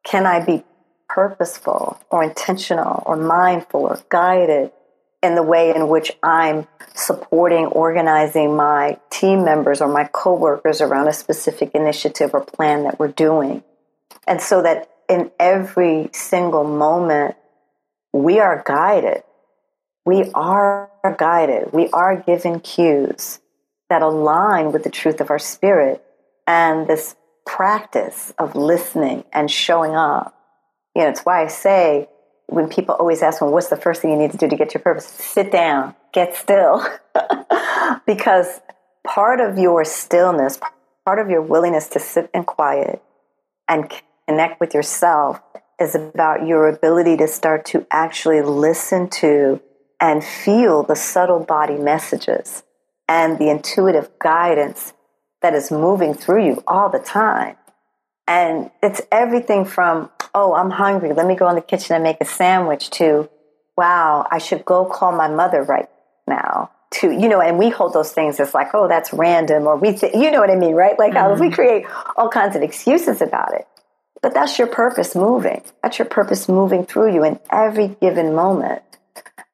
[0.05, 0.63] Can I be
[1.09, 4.71] purposeful or intentional or mindful or guided
[5.21, 11.07] in the way in which I'm supporting, organizing my team members or my coworkers around
[11.07, 13.63] a specific initiative or plan that we're doing?
[14.27, 17.35] And so that in every single moment,
[18.13, 19.23] we are guided.
[20.05, 21.73] We are guided.
[21.73, 23.40] We are given cues
[23.91, 26.01] that align with the truth of our spirit
[26.47, 27.13] and this
[27.45, 30.33] practice of listening and showing up.
[30.95, 32.07] You know, it's why I say
[32.47, 34.73] when people always ask me, what's the first thing you need to do to get
[34.73, 35.05] your purpose?
[35.05, 36.85] Sit down, get still.
[38.05, 38.61] because
[39.05, 40.57] part of your stillness,
[41.03, 43.01] part of your willingness to sit in quiet
[43.67, 43.91] and
[44.25, 45.41] connect with yourself
[45.81, 49.59] is about your ability to start to actually listen to
[49.99, 52.63] and feel the subtle body messages
[53.11, 54.93] and the intuitive guidance
[55.41, 57.57] that is moving through you all the time.
[58.25, 61.11] And it's everything from, oh, I'm hungry.
[61.11, 63.29] Let me go in the kitchen and make a sandwich to,
[63.75, 65.89] wow, I should go call my mother right
[66.25, 66.71] now.
[66.95, 69.93] To, you know, and we hold those things as like, oh, that's random, or we,
[69.93, 70.97] th- you know what I mean, right?
[70.97, 71.41] Like, mm-hmm.
[71.41, 73.67] we create all kinds of excuses about it.
[74.21, 75.63] But that's your purpose moving.
[75.83, 78.83] That's your purpose moving through you in every given moment.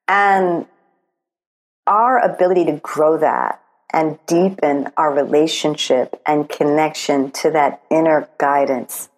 [0.08, 0.68] And
[1.88, 3.62] our ability to grow that
[3.94, 9.10] and deepen our relationship and connection to that inner guidance,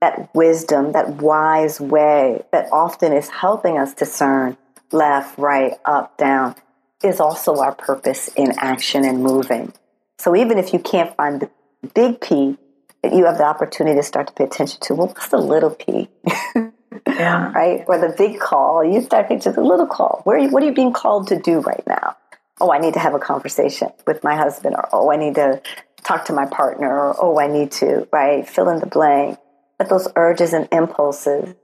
[0.00, 4.56] that wisdom, that wise way that often is helping us discern
[4.92, 6.54] left, right, up, down,
[7.02, 9.72] is also our purpose in action and moving.
[10.18, 11.50] So even if you can't find the
[11.94, 12.56] big P,
[13.02, 15.70] that you have the opportunity to start to pay attention to, well, what's the little
[15.70, 16.08] P?
[17.06, 17.52] yeah.
[17.52, 17.84] Right?
[17.86, 18.84] Or the big call.
[18.84, 20.20] You start thinking to the little call.
[20.24, 22.16] Where are you, what are you being called to do right now?
[22.60, 25.60] oh, I need to have a conversation with my husband, or oh, I need to
[26.02, 29.38] talk to my partner, or oh, I need to, right, fill in the blank.
[29.78, 31.54] But those urges and impulses,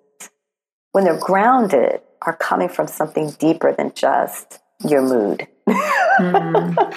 [0.93, 5.47] when they're grounded, are coming from something deeper than just your mood.
[5.69, 6.97] mm.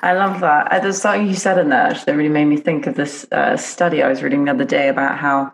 [0.00, 0.82] I love that.
[0.82, 4.02] There's something you said in there that really made me think of this uh, study
[4.02, 5.52] I was reading the other day about how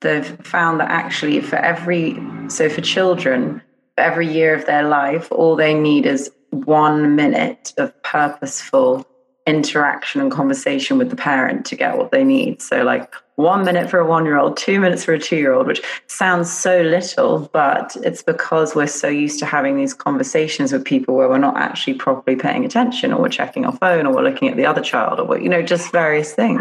[0.00, 3.62] they've found that actually for every, so for children,
[3.96, 9.06] for every year of their life, all they need is one minute of purposeful
[9.46, 12.60] interaction and conversation with the parent to get what they need.
[12.62, 15.52] So, like one minute for a one year old, two minutes for a two year
[15.52, 20.72] old, which sounds so little, but it's because we're so used to having these conversations
[20.72, 24.14] with people where we're not actually properly paying attention or we're checking our phone or
[24.14, 26.60] we're looking at the other child or, what, you know, just various things.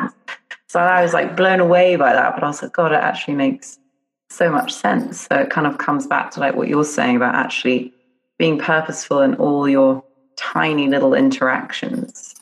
[0.69, 3.33] So I was like blown away by that, but I was like, God, it actually
[3.33, 3.79] makes
[4.29, 5.21] so much sense.
[5.21, 7.91] So it kind of comes back to like what you're saying about actually
[8.37, 10.03] being purposeful in all your
[10.37, 12.35] tiny little interactions.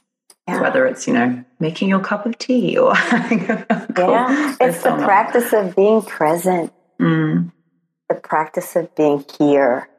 [0.46, 0.62] Yeah.
[0.62, 2.94] Whether it's, you know, making your cup of tea or
[3.98, 6.74] Yeah, it's the practice of being present.
[7.00, 7.52] Mm.
[8.10, 9.90] The practice of being here,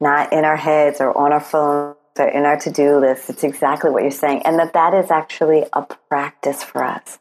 [0.00, 3.28] not in our heads or on our phones or in our to-do list.
[3.30, 4.42] It's exactly what you're saying.
[4.44, 7.18] And that that is actually a practice for us.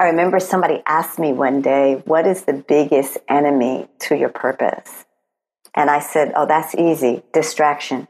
[0.00, 5.04] I remember somebody asked me one day, what is the biggest enemy to your purpose?
[5.74, 8.08] And I said, Oh, that's easy distraction.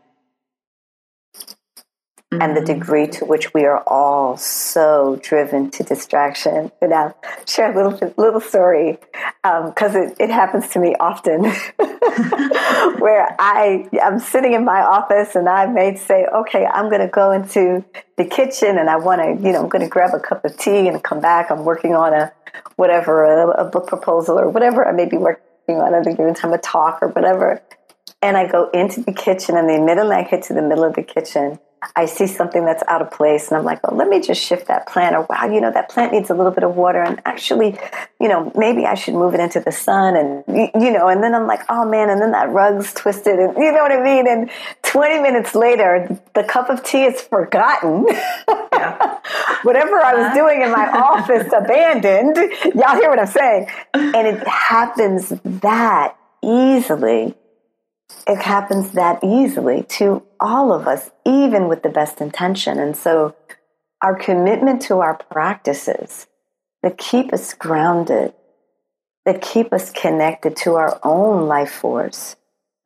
[2.32, 2.42] Mm-hmm.
[2.42, 2.78] And the mm-hmm.
[2.78, 6.70] degree to which we are all so driven to distraction.
[6.80, 8.98] And I'll share a little little story
[9.42, 11.44] because um, it, it happens to me often,
[13.00, 17.08] where I I'm sitting in my office and I may say, okay, I'm going to
[17.08, 17.84] go into
[18.16, 20.56] the kitchen and I want to, you know, I'm going to grab a cup of
[20.56, 21.50] tea and come back.
[21.50, 22.32] I'm working on a
[22.76, 26.34] whatever a, a book proposal or whatever I may be working on at a given
[26.34, 27.60] time, a talk or whatever.
[28.22, 30.94] And I go into the kitchen, and the minute I get to the middle of
[30.94, 31.58] the kitchen,
[31.96, 34.66] I see something that's out of place, and I'm like, well, let me just shift
[34.66, 35.16] that plant.
[35.16, 37.78] Or, wow, you know, that plant needs a little bit of water, and actually,
[38.20, 40.14] you know, maybe I should move it into the sun.
[40.14, 43.56] And, you know, and then I'm like, oh man, and then that rug's twisted, and
[43.56, 44.28] you know what I mean?
[44.28, 44.50] And
[44.82, 48.06] 20 minutes later, the cup of tea is forgotten.
[48.72, 49.18] Yeah.
[49.62, 52.36] Whatever I was doing in my office abandoned.
[52.74, 53.68] Y'all hear what I'm saying?
[53.94, 57.34] And it happens that easily
[58.26, 62.78] it happens that easily to all of us, even with the best intention.
[62.78, 63.34] And so,
[64.02, 66.26] our commitment to our practices
[66.82, 68.32] that keep us grounded,
[69.24, 72.36] that keep us connected to our own life force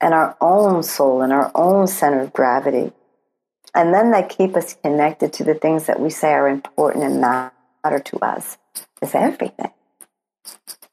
[0.00, 2.92] and our own soul and our own center of gravity.
[3.74, 7.20] And then that keep us connected to the things that we say are important and
[7.20, 8.56] matter to us
[9.02, 9.70] is everything.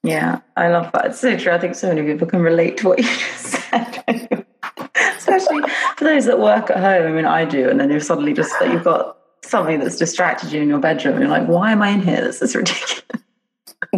[0.03, 1.05] Yeah, I love that.
[1.07, 1.51] It's so true.
[1.51, 4.45] I think so many people can relate to what you just said.
[4.95, 5.61] Especially
[5.97, 7.07] for those that work at home.
[7.07, 7.69] I mean, I do.
[7.69, 11.15] And then you're suddenly just like, you've got something that's distracted you in your bedroom.
[11.15, 12.21] And you're like, why am I in here?
[12.21, 13.03] This is ridiculous.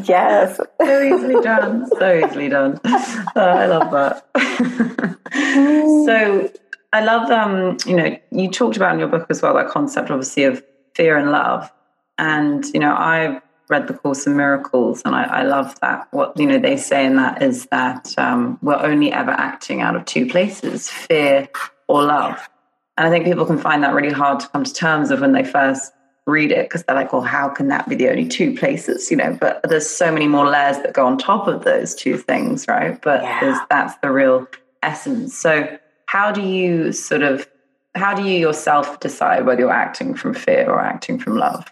[0.05, 0.57] Yes.
[0.57, 1.87] so easily done.
[1.99, 2.79] So easily done.
[2.83, 5.17] Oh, I love that.
[6.05, 6.51] so
[6.91, 10.09] I love, um, you know, you talked about in your book as well that concept,
[10.09, 10.63] obviously, of
[10.95, 11.71] fear and love.
[12.17, 16.07] And, you know, I've read the Course in Miracles, and I, I, love that.
[16.11, 19.95] What you know they say in that is that um, we're only ever acting out
[19.95, 21.49] of two places: fear
[21.87, 22.49] or love.
[22.97, 25.31] And I think people can find that really hard to come to terms with when
[25.31, 25.91] they first
[26.25, 29.17] read it because they're like, well, how can that be the only two places, you
[29.17, 29.37] know?
[29.39, 33.01] But there's so many more layers that go on top of those two things, right?
[33.01, 33.65] But yeah.
[33.69, 34.47] that's the real
[34.81, 35.35] essence.
[35.37, 37.47] So, how do you sort of,
[37.95, 41.65] how do you yourself decide whether you're acting from fear or acting from love?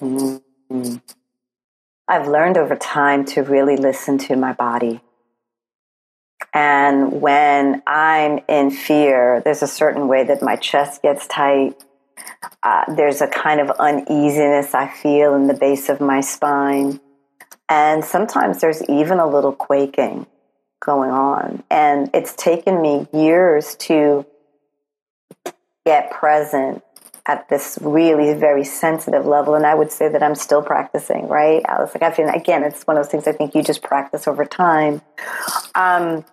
[0.00, 0.96] Mm-hmm.
[2.06, 5.00] I've learned over time to really listen to my body.
[6.52, 11.82] And when I'm in fear, there's a certain way that my chest gets tight.
[12.62, 17.00] Uh, there's a kind of uneasiness I feel in the base of my spine.
[17.68, 20.26] And sometimes there's even a little quaking
[20.84, 21.64] going on.
[21.70, 24.26] And it's taken me years to
[25.86, 26.84] get present
[27.26, 29.54] at this really very sensitive level.
[29.54, 31.62] And I would say that I'm still practicing, right?
[31.66, 31.92] Alice?
[31.94, 34.44] like, I feel, again, it's one of those things I think you just practice over
[34.44, 35.00] time.
[35.74, 36.24] Um,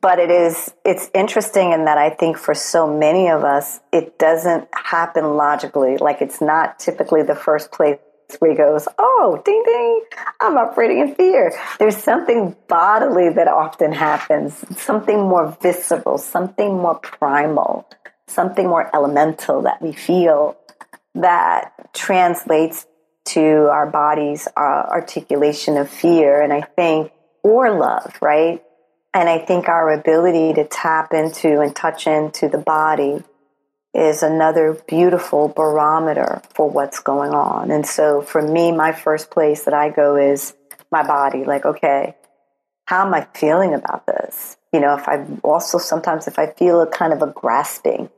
[0.00, 4.18] but it is, it's interesting in that I think for so many of us, it
[4.18, 5.98] doesn't happen logically.
[5.98, 7.98] Like it's not typically the first place
[8.38, 10.02] where he goes, Oh, ding ding,
[10.40, 11.52] I'm operating in fear.
[11.78, 17.88] There's something bodily that often happens, something more visceral, something more primal
[18.30, 20.56] something more elemental that we feel
[21.14, 22.86] that translates
[23.24, 27.12] to our body's uh, articulation of fear and I think,
[27.42, 28.62] or love, right?
[29.12, 33.22] And I think our ability to tap into and touch into the body
[33.94, 37.70] is another beautiful barometer for what's going on.
[37.70, 40.54] And so for me, my first place that I go is
[40.92, 41.44] my body.
[41.44, 42.14] Like, okay,
[42.84, 44.56] how am I feeling about this?
[44.72, 48.10] You know, if I also sometimes if I feel a kind of a grasping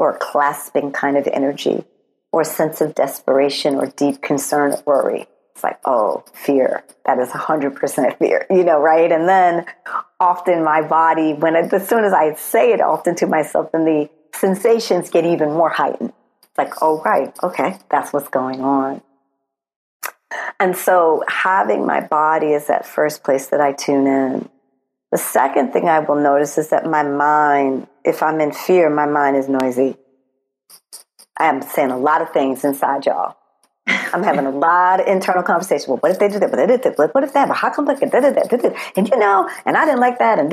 [0.00, 1.84] or clasping kind of energy
[2.32, 5.26] or a sense of desperation or deep concern or worry.
[5.54, 6.84] It's like, oh, fear.
[7.04, 9.12] That is 100% fear, you know, right?
[9.12, 9.66] And then
[10.18, 13.84] often my body, when it, as soon as I say it often to myself, then
[13.84, 16.14] the sensations get even more heightened.
[16.44, 19.02] It's like, oh, right, okay, that's what's going on.
[20.58, 24.48] And so having my body is that first place that I tune in.
[25.10, 29.06] The second thing I will notice is that my mind, if I'm in fear, my
[29.06, 29.96] mind is noisy.
[31.36, 33.36] I am saying a lot of things inside y'all.
[33.86, 35.88] I'm having a lot of internal conversation.
[35.88, 36.50] Well, what if they did that?
[36.50, 37.48] What if they What if that?
[37.48, 38.72] But how come like that?
[38.96, 40.38] And you know, and I didn't like that.
[40.38, 40.52] And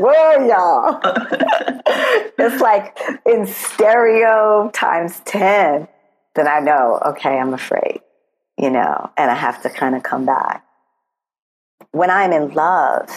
[0.00, 1.00] whoa, y'all!
[2.38, 2.96] it's like
[3.26, 5.88] in stereo times ten.
[6.36, 7.00] Then I know.
[7.06, 8.00] Okay, I'm afraid.
[8.56, 10.64] You know, and I have to kind of come back
[11.92, 13.10] when I'm in love,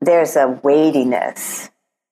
[0.00, 1.70] there's a weightiness,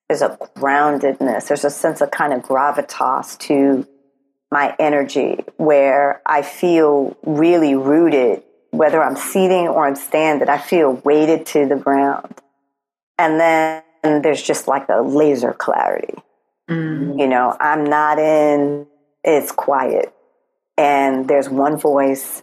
[0.09, 3.87] there's a groundedness, there's a sense of kind of gravitas to
[4.51, 10.93] my energy where I feel really rooted, whether I'm seating or I'm standing, I feel
[11.05, 12.35] weighted to the ground.
[13.19, 16.15] And then there's just like a laser clarity.
[16.69, 17.19] Mm.
[17.19, 18.87] You know, I'm not in,
[19.25, 20.13] it's quiet.
[20.77, 22.43] And there's one voice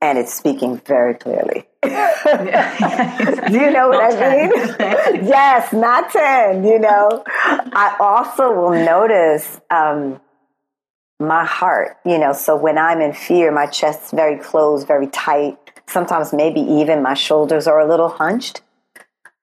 [0.00, 1.66] and it's speaking very clearly.
[1.82, 4.50] Do you know what I mean?
[5.26, 7.24] yes, not 10, you know.
[7.26, 10.20] I also will notice um,
[11.18, 15.56] my heart, you know, so when I'm in fear, my chest's very closed, very tight.
[15.86, 18.60] Sometimes maybe even my shoulders are a little hunched.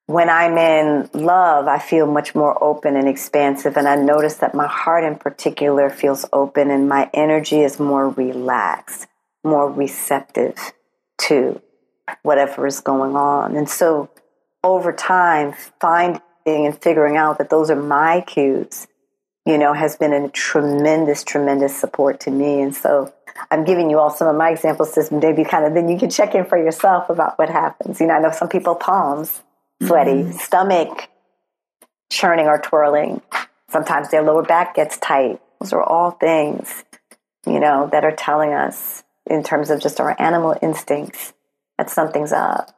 [0.07, 3.75] When I'm in love, I feel much more open and expansive.
[3.75, 8.09] And I notice that my heart in particular feels open and my energy is more
[8.09, 9.07] relaxed
[9.45, 10.73] more receptive
[11.19, 11.61] to
[12.23, 13.55] whatever is going on.
[13.55, 14.09] And so
[14.63, 18.87] over time, finding and figuring out that those are my cues,
[19.45, 22.61] you know, has been a tremendous, tremendous support to me.
[22.61, 23.13] And so
[23.51, 26.09] I'm giving you all some of my examples to maybe kind of then you can
[26.09, 27.99] check in for yourself about what happens.
[27.99, 29.41] You know, I know some people palms
[29.83, 30.37] sweaty, mm-hmm.
[30.37, 31.09] stomach
[32.11, 33.21] churning or twirling.
[33.69, 35.41] Sometimes their lower back gets tight.
[35.59, 36.83] Those are all things,
[37.45, 41.33] you know, that are telling us in terms of just our animal instincts
[41.77, 42.71] that something's up.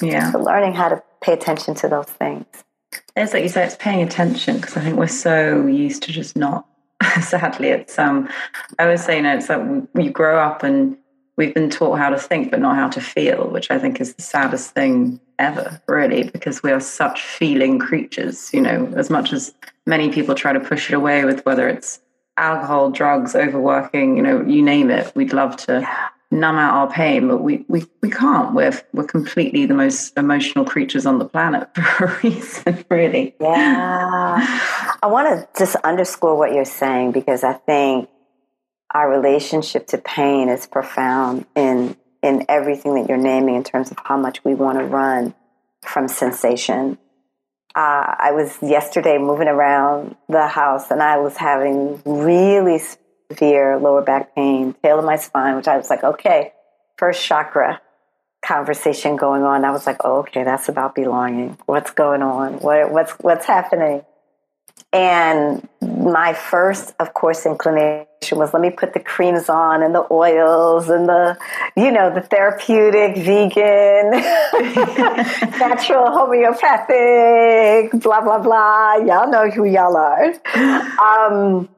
[0.00, 0.32] Yeah.
[0.32, 2.46] So learning how to pay attention to those things.
[3.16, 6.36] It's like you say, it's paying attention because I think we're so used to just
[6.36, 6.66] not.
[7.20, 8.28] Sadly, it's um.
[8.78, 9.62] I always say, you know, it's like
[9.94, 10.96] we grow up and
[11.36, 14.14] we've been taught how to think, but not how to feel, which I think is
[14.14, 18.52] the saddest thing ever, really, because we are such feeling creatures.
[18.52, 19.54] You know, as much as
[19.86, 22.00] many people try to push it away with whether it's
[22.36, 25.14] alcohol, drugs, overworking, you know, you name it.
[25.14, 25.88] We'd love to
[26.30, 28.54] numb out our pain, but we, we, we can't.
[28.54, 33.34] We're, we're completely the most emotional creatures on the planet for a reason, really.
[33.40, 34.96] Yeah.
[35.02, 38.08] I want to just underscore what you're saying because I think
[38.92, 43.98] our relationship to pain is profound in in everything that you're naming in terms of
[44.02, 45.34] how much we want to run
[45.82, 46.96] from sensation
[47.74, 52.80] uh, I was yesterday moving around the house and I was having really
[53.30, 56.52] severe lower back pain, tail of my spine, which I was like, okay,
[56.96, 57.80] first chakra
[58.44, 59.64] conversation going on.
[59.64, 61.58] I was like, oh, okay, that's about belonging.
[61.66, 62.54] What's going on?
[62.60, 64.04] What, what's what's happening?
[64.92, 65.68] And
[66.04, 70.88] my first, of course, inclination was let me put the creams on and the oils
[70.88, 71.38] and the,
[71.76, 74.10] you know, the therapeutic, vegan,
[75.58, 78.96] natural, homeopathic, blah, blah, blah.
[78.96, 80.24] Y'all know who y'all are.
[80.54, 81.68] Um,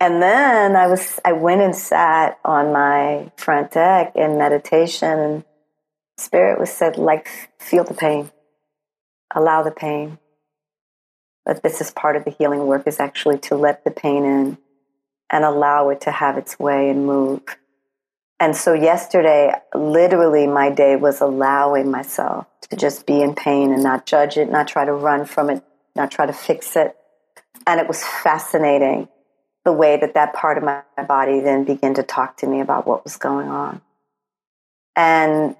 [0.00, 5.44] and then I was, I went and sat on my front deck in meditation and
[6.18, 8.30] spirit was said, like, feel the pain,
[9.34, 10.18] allow the pain
[11.46, 14.58] that this is part of the healing work is actually to let the pain in
[15.30, 17.42] and allow it to have its way and move.
[18.38, 23.82] And so yesterday, literally my day was allowing myself to just be in pain and
[23.82, 25.62] not judge it, not try to run from it,
[25.94, 26.96] not try to fix it.
[27.66, 29.08] And it was fascinating
[29.64, 32.86] the way that that part of my body then began to talk to me about
[32.86, 33.82] what was going on.
[34.96, 35.54] And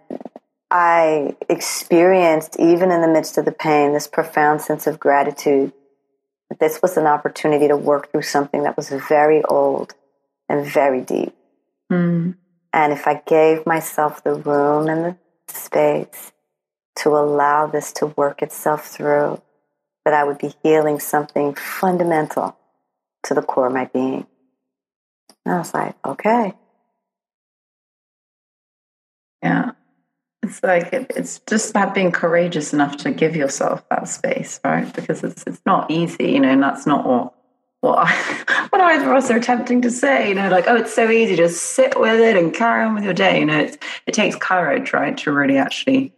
[0.71, 5.73] I experienced, even in the midst of the pain, this profound sense of gratitude
[6.49, 9.95] that this was an opportunity to work through something that was very old
[10.49, 11.35] and very deep.
[11.91, 12.37] Mm.
[12.73, 15.17] And if I gave myself the room and the
[15.49, 16.33] space
[16.97, 19.41] to allow this to work itself through,
[20.05, 22.57] that I would be healing something fundamental
[23.25, 24.27] to the core of my being.
[25.45, 26.55] And I was like, okay.
[29.43, 29.73] Yeah.
[30.43, 34.93] It's like it, it's just about being courageous enough to give yourself that space, right?
[34.95, 37.35] Because it's it's not easy, you know, and that's not what
[37.81, 40.29] what I, what either of us are attempting to say.
[40.29, 43.05] You know, like oh, it's so easy, just sit with it and carry on with
[43.05, 43.41] your day.
[43.41, 43.77] You know, it's,
[44.07, 46.15] it takes courage, right, to really actually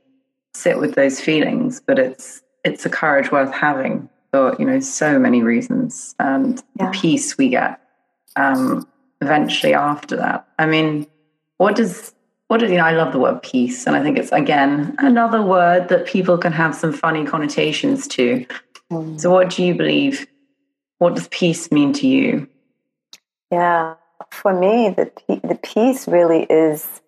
[0.55, 1.81] sit with those feelings.
[1.85, 6.87] But it's it's a courage worth having for you know so many reasons, and yeah.
[6.87, 7.81] the peace we get
[8.37, 8.89] um,
[9.21, 10.47] eventually after that.
[10.59, 11.07] I mean,
[11.59, 12.15] what does
[12.53, 15.89] what you know, I love the word peace, and I think it's again another word
[15.89, 18.45] that people can have some funny connotations to.
[18.91, 19.19] Mm.
[19.19, 20.27] So, what do you believe?
[20.99, 22.47] What does peace mean to you?
[23.51, 23.95] Yeah,
[24.31, 27.01] for me, the the peace really is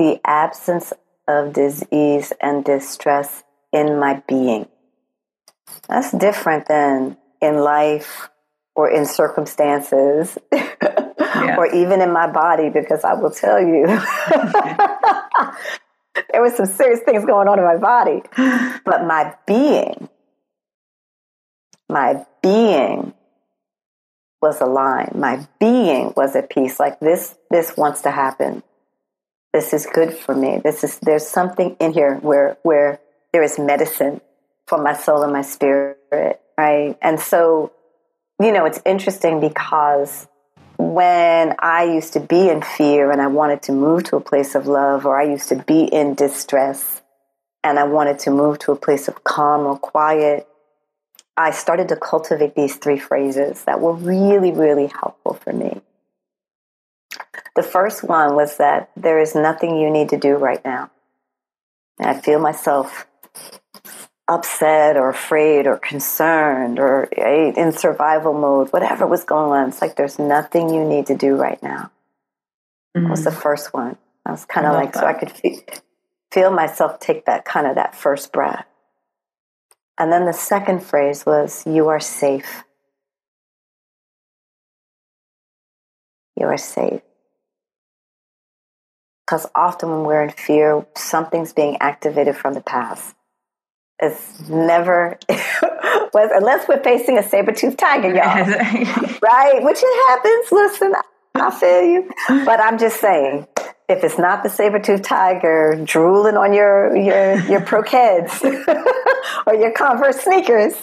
[0.00, 0.92] the absence
[1.28, 4.66] of disease and distress in my being.
[5.88, 8.28] That's different than in life
[8.74, 10.36] or in circumstances
[11.46, 11.56] yeah.
[11.56, 13.86] or even in my body, because I will tell you,
[16.32, 18.22] there was some serious things going on in my body.
[18.84, 20.08] But my being,
[21.88, 23.14] my being
[24.40, 25.14] was aligned.
[25.14, 26.80] My being was at peace.
[26.80, 28.62] Like this, this wants to happen.
[29.52, 30.60] This is good for me.
[30.62, 33.00] This is there's something in here where where
[33.32, 34.20] there is medicine
[34.66, 36.96] for my soul and my spirit, right?
[37.02, 37.72] And so,
[38.40, 40.26] you know, it's interesting because
[40.78, 44.54] when I used to be in fear and I wanted to move to a place
[44.54, 47.00] of love, or I used to be in distress
[47.64, 50.48] and I wanted to move to a place of calm or quiet,
[51.36, 55.80] I started to cultivate these three phrases that were really, really helpful for me.
[57.56, 60.90] The first one was that there is nothing you need to do right now.
[61.98, 63.06] And I feel myself
[64.28, 69.68] upset or afraid or concerned or in survival mode, whatever was going on.
[69.68, 71.90] It's like there's nothing you need to do right now.
[72.96, 73.04] Mm-hmm.
[73.04, 73.40] That was the mm-hmm.
[73.40, 73.96] first one.
[74.24, 75.00] I was kind of like, that.
[75.00, 75.60] so I could feel,
[76.30, 78.66] feel myself take that kind of that first breath.
[79.98, 82.64] And then the second phrase was, You are safe.
[86.38, 87.02] You are safe.
[89.26, 93.14] Because often when we're in fear, something's being activated from the past.
[94.02, 98.20] It's never was unless we're facing a saber-toothed tiger, y'all.
[99.22, 99.62] right?
[99.62, 100.52] Which it happens.
[100.52, 100.92] Listen,
[101.36, 102.10] I feel you.
[102.44, 103.46] But I'm just saying,
[103.88, 108.42] if it's not the saber-toothed tiger drooling on your your your Pro-Keds
[109.46, 110.74] or your Converse sneakers,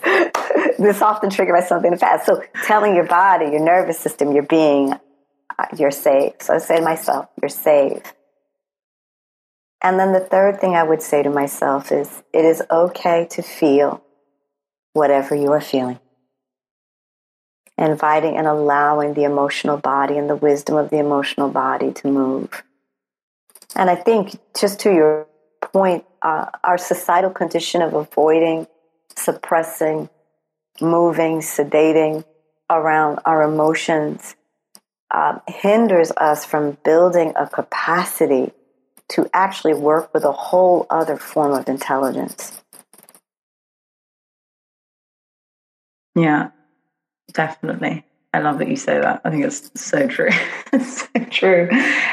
[0.80, 2.26] this often triggered by something in the past.
[2.26, 6.34] So telling your body, your nervous system, your being, uh, you're safe.
[6.42, 8.02] So I say to myself, you're safe.
[9.82, 13.42] And then the third thing I would say to myself is it is okay to
[13.42, 14.04] feel
[14.94, 16.00] whatever you are feeling.
[17.78, 22.64] Inviting and allowing the emotional body and the wisdom of the emotional body to move.
[23.76, 25.28] And I think, just to your
[25.62, 28.68] point, uh, our societal condition of avoiding,
[29.16, 30.10] suppressing,
[30.82, 32.26] moving, sedating
[32.70, 34.36] around our emotions
[35.12, 38.52] uh, hinders us from building a capacity
[39.10, 42.62] to actually work with a whole other form of intelligence.
[46.16, 46.50] Yeah,
[47.34, 48.06] definitely.
[48.34, 49.22] I love that you say that.
[49.24, 50.30] I think it's so true.
[50.74, 51.68] it's so true.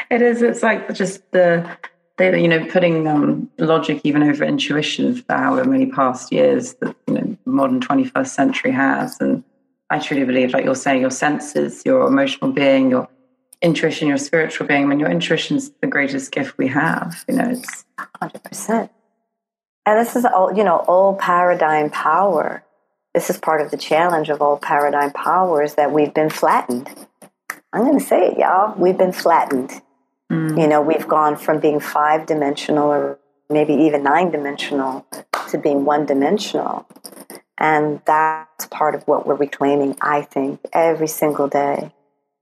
[0.09, 0.41] It is.
[0.41, 1.69] It's like just the,
[2.17, 6.95] the you know, putting um, logic even over intuition for however many past years that
[7.07, 9.19] you know modern 21st century has.
[9.19, 9.43] And
[9.91, 13.07] I truly believe, like you're saying, your senses, your emotional being, your
[13.61, 14.83] intuition, your spiritual being.
[14.83, 17.23] I mean, your intuition is the greatest gift we have.
[17.27, 17.85] You know, it's
[18.19, 18.91] hundred percent.
[19.85, 22.63] And this is all you know, old paradigm power
[23.17, 26.87] this is part of the challenge of all paradigm power is that we've been flattened.
[27.73, 28.75] I'm going to say it, y'all.
[28.77, 29.81] We've been flattened.
[30.31, 30.61] Mm.
[30.61, 33.17] You know, we've gone from being five dimensional or
[33.49, 35.03] maybe even nine dimensional
[35.49, 36.87] to being one dimensional.
[37.57, 41.91] And that's part of what we're reclaiming, I think, every single day.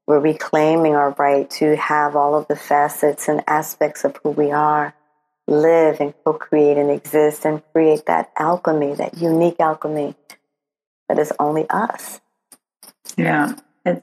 [0.08, 4.51] We're reclaiming our right to have all of the facets and aspects of who we
[4.51, 4.93] are
[5.47, 10.16] live and co create and exist and create that alchemy, that unique alchemy
[11.08, 12.20] that is only us.
[13.18, 13.56] Yeah.
[13.86, 14.01] It's,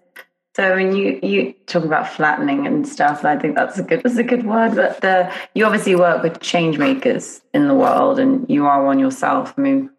[0.54, 4.18] so when you you talk about flattening and stuff, I think that's a good that's
[4.18, 4.76] a good word.
[4.76, 8.98] But the, you obviously work with change makers in the world, and you are one
[8.98, 9.54] yourself.
[9.56, 9.90] I mean,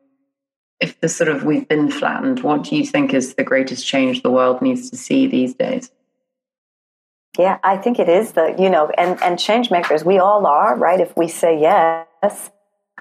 [0.83, 4.21] if the sort of we've been flattened, what do you think is the greatest change
[4.21, 5.91] the world needs to see these days?
[7.37, 10.03] Yeah, I think it is the you know, and and change makers.
[10.03, 10.99] We all are right.
[10.99, 12.51] If we say yes,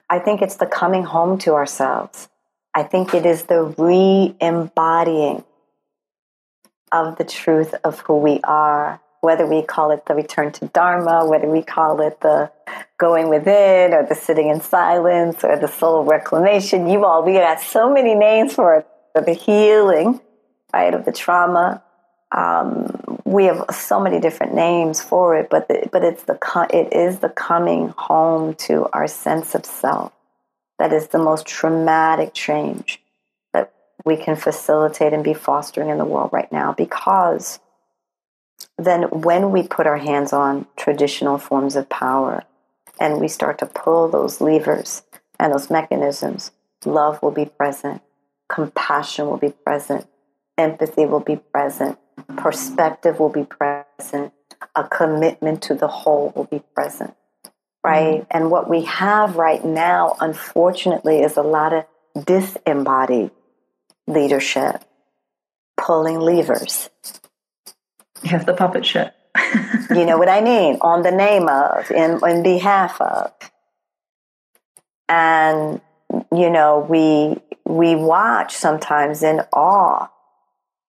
[0.09, 2.29] I think it's the coming home to ourselves
[2.75, 5.45] I think it is the re embodying
[6.91, 11.27] of the truth of who we are, whether we call it the return to Dharma,
[11.27, 12.51] whether we call it the
[12.99, 16.89] going within or the sitting in silence or the soul reclamation.
[16.89, 20.21] You all, we got so many names for it, for the healing,
[20.75, 21.83] right, of the trauma.
[22.33, 26.39] Um, we have so many different names for it, but the, but it's the
[26.71, 30.13] it is the coming home to our sense of self
[30.83, 33.01] that is the most traumatic change
[33.53, 33.73] that
[34.05, 37.61] we can facilitate and be fostering in the world right now because
[38.79, 42.45] then when we put our hands on traditional forms of power
[43.01, 45.03] and we start to pull those levers
[45.39, 46.51] and those mechanisms,
[46.85, 48.03] love will be present,
[48.49, 50.07] compassion will be present,
[50.59, 51.99] empathy will be present,
[52.37, 54.33] perspective will be present,
[54.77, 57.15] a commitment to the whole will be present
[57.85, 58.21] right?
[58.21, 58.31] Mm-hmm.
[58.31, 61.85] And what we have right now, unfortunately, is a lot of
[62.25, 63.31] disembodied
[64.07, 64.85] leadership,
[65.77, 66.91] pulling levers.
[68.25, 69.11] Have the puppet show.
[69.91, 70.79] you know what I mean?
[70.81, 73.33] On the name of, in, in behalf of.
[75.09, 75.81] And,
[76.35, 80.09] you know, we, we watch sometimes in awe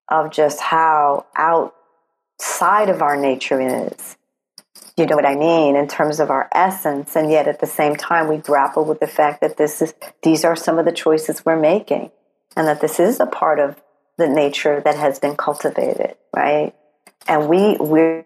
[0.09, 4.17] of just how outside of our nature is
[4.97, 7.15] you know what I mean, in terms of our essence.
[7.15, 10.43] And yet at the same time, we grapple with the fact that this is, these
[10.43, 12.11] are some of the choices we're making
[12.55, 13.81] and that this is a part of
[14.17, 16.75] the nature that has been cultivated, right?
[17.27, 18.25] And we, we're,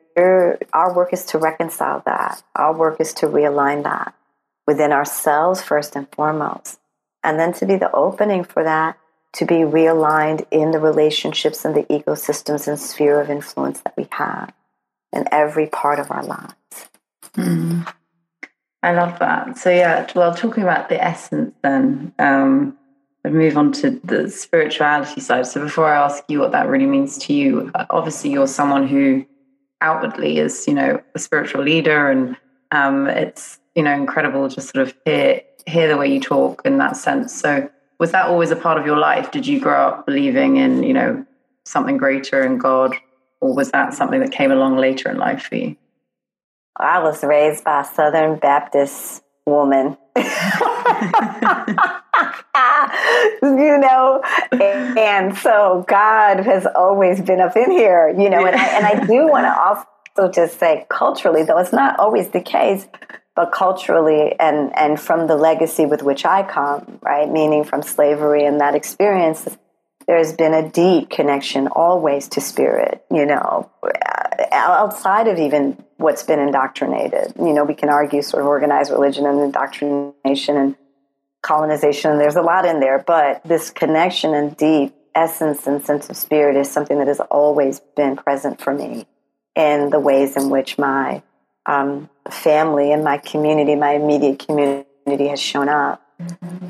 [0.74, 2.42] our work is to reconcile that.
[2.56, 4.14] Our work is to realign that
[4.66, 6.80] within ourselves first and foremost.
[7.24, 8.98] And then to be the opening for that
[9.34, 14.08] to be realigned in the relationships and the ecosystems and sphere of influence that we
[14.12, 14.52] have
[15.14, 16.90] in every part of our lives.
[17.36, 17.92] Mm.
[18.82, 19.58] I love that.
[19.58, 22.78] So, yeah, well, talking about the essence, then, um,
[23.26, 25.48] I'd move on to the spirituality side.
[25.48, 28.88] So, before I ask you what that really means to you, uh, obviously, you're someone
[28.88, 29.26] who
[29.82, 32.38] outwardly is, you know, a spiritual leader, and
[32.72, 36.78] um, it's, you know, incredible to sort of hear hear the way you talk in
[36.78, 37.34] that sense.
[37.34, 39.32] So, was that always a part of your life?
[39.32, 41.26] Did you grow up believing in, you know,
[41.66, 42.96] something greater in God
[43.42, 45.76] or was that something that came along later in life for you?
[46.76, 49.98] I was raised by a Southern Baptist woman.
[53.42, 58.56] you know, and, and, so God has always been up in here, you know, and
[58.56, 62.42] I, and I do want to also just say culturally, though it's not always the
[62.42, 62.88] case,
[63.36, 68.46] but culturally and, and from the legacy with which I come, right, meaning from slavery
[68.46, 69.48] and that experience,
[70.08, 76.24] there's been a deep connection always to spirit, you know, uh, outside of even what's
[76.24, 77.34] been indoctrinated.
[77.38, 80.76] You know, we can argue sort of organized religion and indoctrination and
[81.48, 82.18] colonization.
[82.18, 86.58] There's a lot in there, but this connection and deep essence and sense of spirit
[86.58, 89.08] is something that has always been present for me
[89.56, 91.24] in the ways in which my
[91.66, 96.04] um, family and my community, my immediate community, has shown up.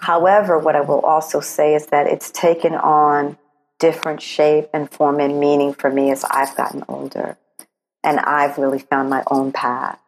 [0.02, 3.38] However, what I will also say is that it's taken on
[3.80, 7.38] different shape and form and meaning for me as I've gotten older.
[8.04, 10.00] And I've really found my own path.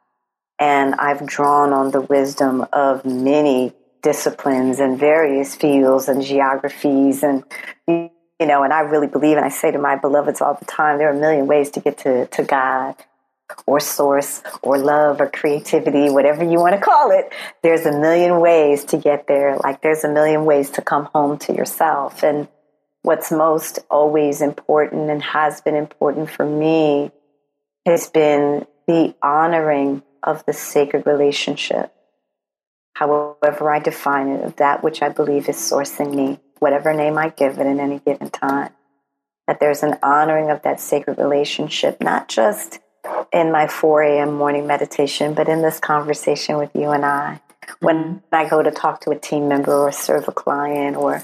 [0.60, 7.44] And I've drawn on the wisdom of many disciplines and various fields and geographies and
[7.88, 10.98] you know, and I really believe, and I say to my beloveds all the time,
[10.98, 12.96] there are a million ways to get to, to God
[13.66, 17.34] or source or love or creativity, whatever you want to call it.
[17.64, 19.58] There's a million ways to get there.
[19.58, 22.24] Like there's a million ways to come home to yourself.
[22.24, 22.48] And
[23.02, 27.12] what's most always important and has been important for me
[27.86, 31.94] has been the honoring of the sacred relationship,
[33.00, 37.30] however I define it, of that which I believe is sourcing me, whatever name I
[37.30, 38.74] give it in any given time.
[39.48, 42.80] That there's an honoring of that sacred relationship, not just
[43.32, 44.34] in my 4 a.m.
[44.34, 47.40] morning meditation, but in this conversation with you and I.
[47.80, 51.24] When I go to talk to a team member or serve a client or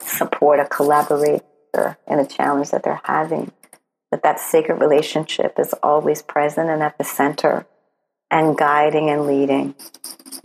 [0.00, 3.50] support a collaborator in a challenge that they're having,
[4.10, 7.66] that that sacred relationship is always present and at the center
[8.30, 9.74] and guiding and leading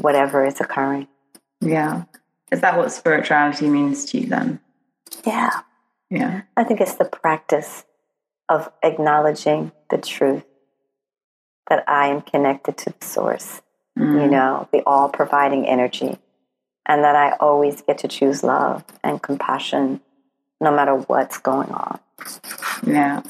[0.02, 1.08] whatever is occurring.
[1.62, 2.04] Yeah.
[2.52, 4.60] Is that what spirituality means to you then?
[5.26, 5.52] Yeah.
[6.10, 6.42] Yeah.
[6.58, 7.84] I think it's the practice
[8.48, 10.44] of acknowledging the truth
[11.70, 13.62] that I am connected to the source,
[13.98, 14.22] mm.
[14.22, 16.18] you know, the all providing energy,
[16.88, 20.02] and that I always get to choose love and compassion
[20.60, 22.00] no matter what's going on.
[22.86, 23.22] Yeah.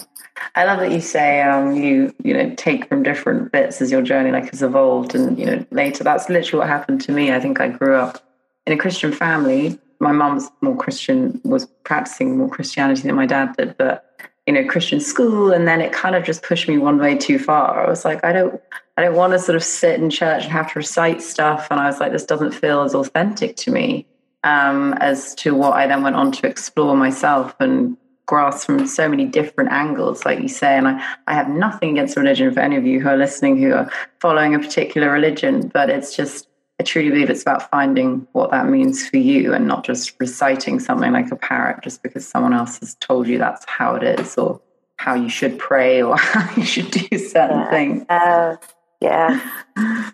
[0.55, 4.01] I love that you say um, you you know take from different bits as your
[4.01, 7.31] journey like has evolved, and you know later that's literally what happened to me.
[7.31, 8.23] I think I grew up
[8.65, 9.79] in a Christian family.
[9.99, 14.05] My mom's more Christian, was practicing more Christianity than my dad did, but
[14.47, 17.37] you know Christian school, and then it kind of just pushed me one way too
[17.37, 17.85] far.
[17.85, 18.61] I was like, I don't
[18.97, 21.79] I don't want to sort of sit in church and have to recite stuff, and
[21.79, 24.05] I was like, this doesn't feel as authentic to me
[24.43, 27.97] um, as to what I then went on to explore myself and
[28.29, 30.77] grasp from so many different angles, like you say.
[30.77, 33.73] And I, I have nothing against religion for any of you who are listening who
[33.73, 36.47] are following a particular religion, but it's just,
[36.79, 40.79] I truly believe it's about finding what that means for you and not just reciting
[40.79, 44.37] something like a parrot just because someone else has told you that's how it is
[44.37, 44.61] or
[44.97, 47.69] how you should pray or how you should do certain yeah.
[47.71, 48.05] things.
[48.09, 48.55] Uh,
[49.01, 49.39] yeah.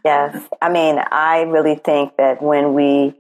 [0.06, 0.42] yes.
[0.62, 3.14] I mean, I really think that when we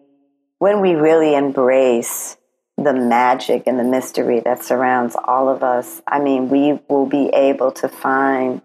[0.59, 2.37] when we really embrace
[2.85, 7.27] the magic and the mystery that surrounds all of us, I mean, we will be
[7.33, 8.61] able to find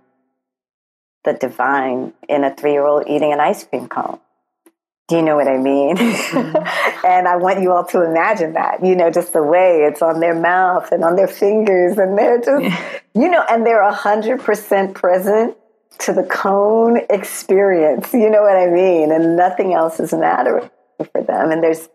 [1.25, 4.21] the divine in a three year old eating an ice cream cone.
[5.09, 5.97] Do you know what I mean?
[5.97, 7.07] Mm-hmm.
[7.07, 10.21] and I want you all to imagine that, you know, just the way it's on
[10.21, 12.81] their mouth and on their fingers, and they're just,
[13.15, 15.57] you know, and they're 100% present
[15.99, 18.13] to the cone experience.
[18.13, 19.11] You know what I mean?
[19.11, 21.51] And nothing else is mattering for them.
[21.51, 21.89] And there's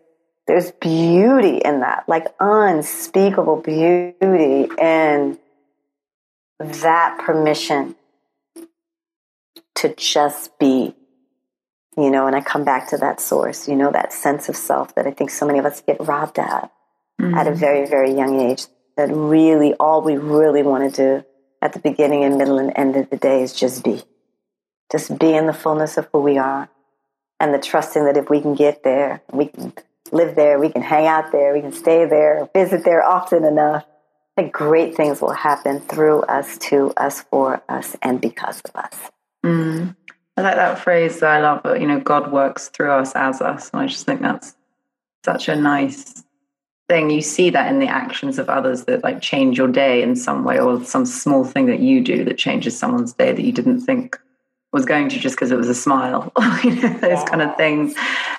[0.46, 5.38] there's beauty in that, like unspeakable beauty in
[6.60, 7.96] that permission
[9.76, 10.94] to just be,
[11.96, 14.94] you know, and I come back to that source, you know, that sense of self
[14.94, 16.70] that I think so many of us get robbed at
[17.20, 17.34] mm-hmm.
[17.34, 17.60] at a mm-hmm.
[17.60, 18.66] very, very young age.
[18.96, 21.26] That really, all we really want to do
[21.60, 24.02] at the beginning and middle and end of the day is just be.
[24.90, 26.70] Just be in the fullness of who we are
[27.40, 29.74] and the trusting that if we can get there, we can
[30.12, 33.84] live there, we can hang out there, we can stay there, visit there often enough,
[34.36, 39.10] that great things will happen through us, to us, for us, and because of us.
[39.44, 39.96] Mm.
[40.36, 41.22] I like that phrase.
[41.22, 41.80] I love it.
[41.80, 43.70] You know, God works through us as us.
[43.72, 44.54] And I just think that's
[45.24, 46.22] such a nice
[46.88, 47.10] thing.
[47.10, 50.44] You see that in the actions of others that like change your day in some
[50.44, 53.80] way or some small thing that you do that changes someone's day that you didn't
[53.80, 54.18] think
[54.76, 56.30] was going to just because it was a smile,
[56.62, 57.24] you know, those yeah.
[57.24, 57.94] kind of things.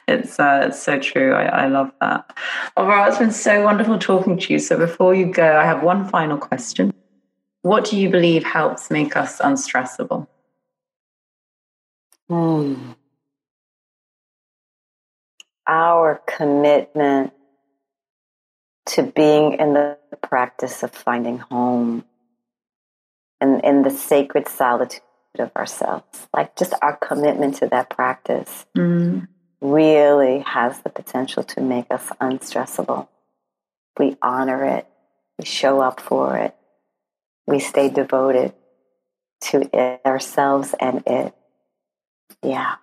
[0.07, 1.33] It's uh, it's so true.
[1.33, 2.38] I, I love that.
[2.77, 4.59] All right, it's been so wonderful talking to you.
[4.59, 6.93] So before you go, I have one final question.
[7.63, 10.27] What do you believe helps make us unstressable?
[12.29, 12.91] Hmm.
[15.65, 17.33] Our commitment
[18.93, 22.05] to being in the practice of finding home
[23.41, 25.01] and in the sacred solitude
[25.38, 26.28] of ourselves.
[26.34, 29.28] Like just our commitment to that practice mm.
[29.61, 33.07] really has the potential to make us unstressable.
[33.99, 34.88] We honor it,
[35.38, 36.55] we show up for it,
[37.45, 38.53] we stay devoted
[39.41, 41.34] to it, ourselves and it.
[42.43, 42.75] Yeah.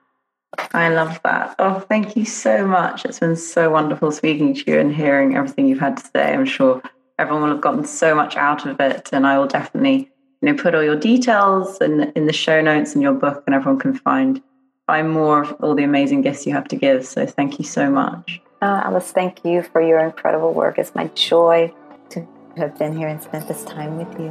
[0.72, 1.56] I love that.
[1.58, 3.04] Oh, thank you so much.
[3.04, 6.32] It's been so wonderful speaking to you and hearing everything you've had to say.
[6.32, 6.80] I'm sure
[7.18, 10.10] everyone will have gotten so much out of it, and I will definitely
[10.44, 13.54] you know, put all your details in, in the show notes in your book, and
[13.54, 14.42] everyone can find
[14.86, 17.06] find more of all the amazing gifts you have to give.
[17.06, 18.42] So thank you so much.
[18.60, 20.78] Uh, Alice, thank you for your incredible work.
[20.78, 21.72] It's my joy
[22.10, 22.26] to
[22.58, 24.28] have been here and spent this time with you.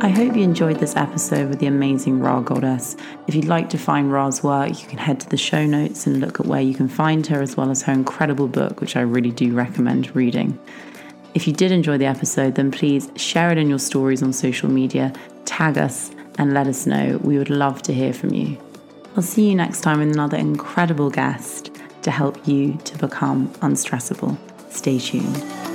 [0.00, 2.96] I hope you enjoyed this episode with the amazing Rha Goddess.
[3.26, 6.20] If you'd like to find Rha's work, you can head to the show notes and
[6.20, 9.02] look at where you can find her, as well as her incredible book, which I
[9.02, 10.58] really do recommend reading.
[11.34, 14.68] If you did enjoy the episode, then please share it in your stories on social
[14.68, 15.12] media,
[15.44, 17.18] tag us, and let us know.
[17.22, 18.56] We would love to hear from you.
[19.16, 21.70] I'll see you next time with another incredible guest
[22.02, 24.38] to help you to become unstressable.
[24.70, 25.67] Stay tuned.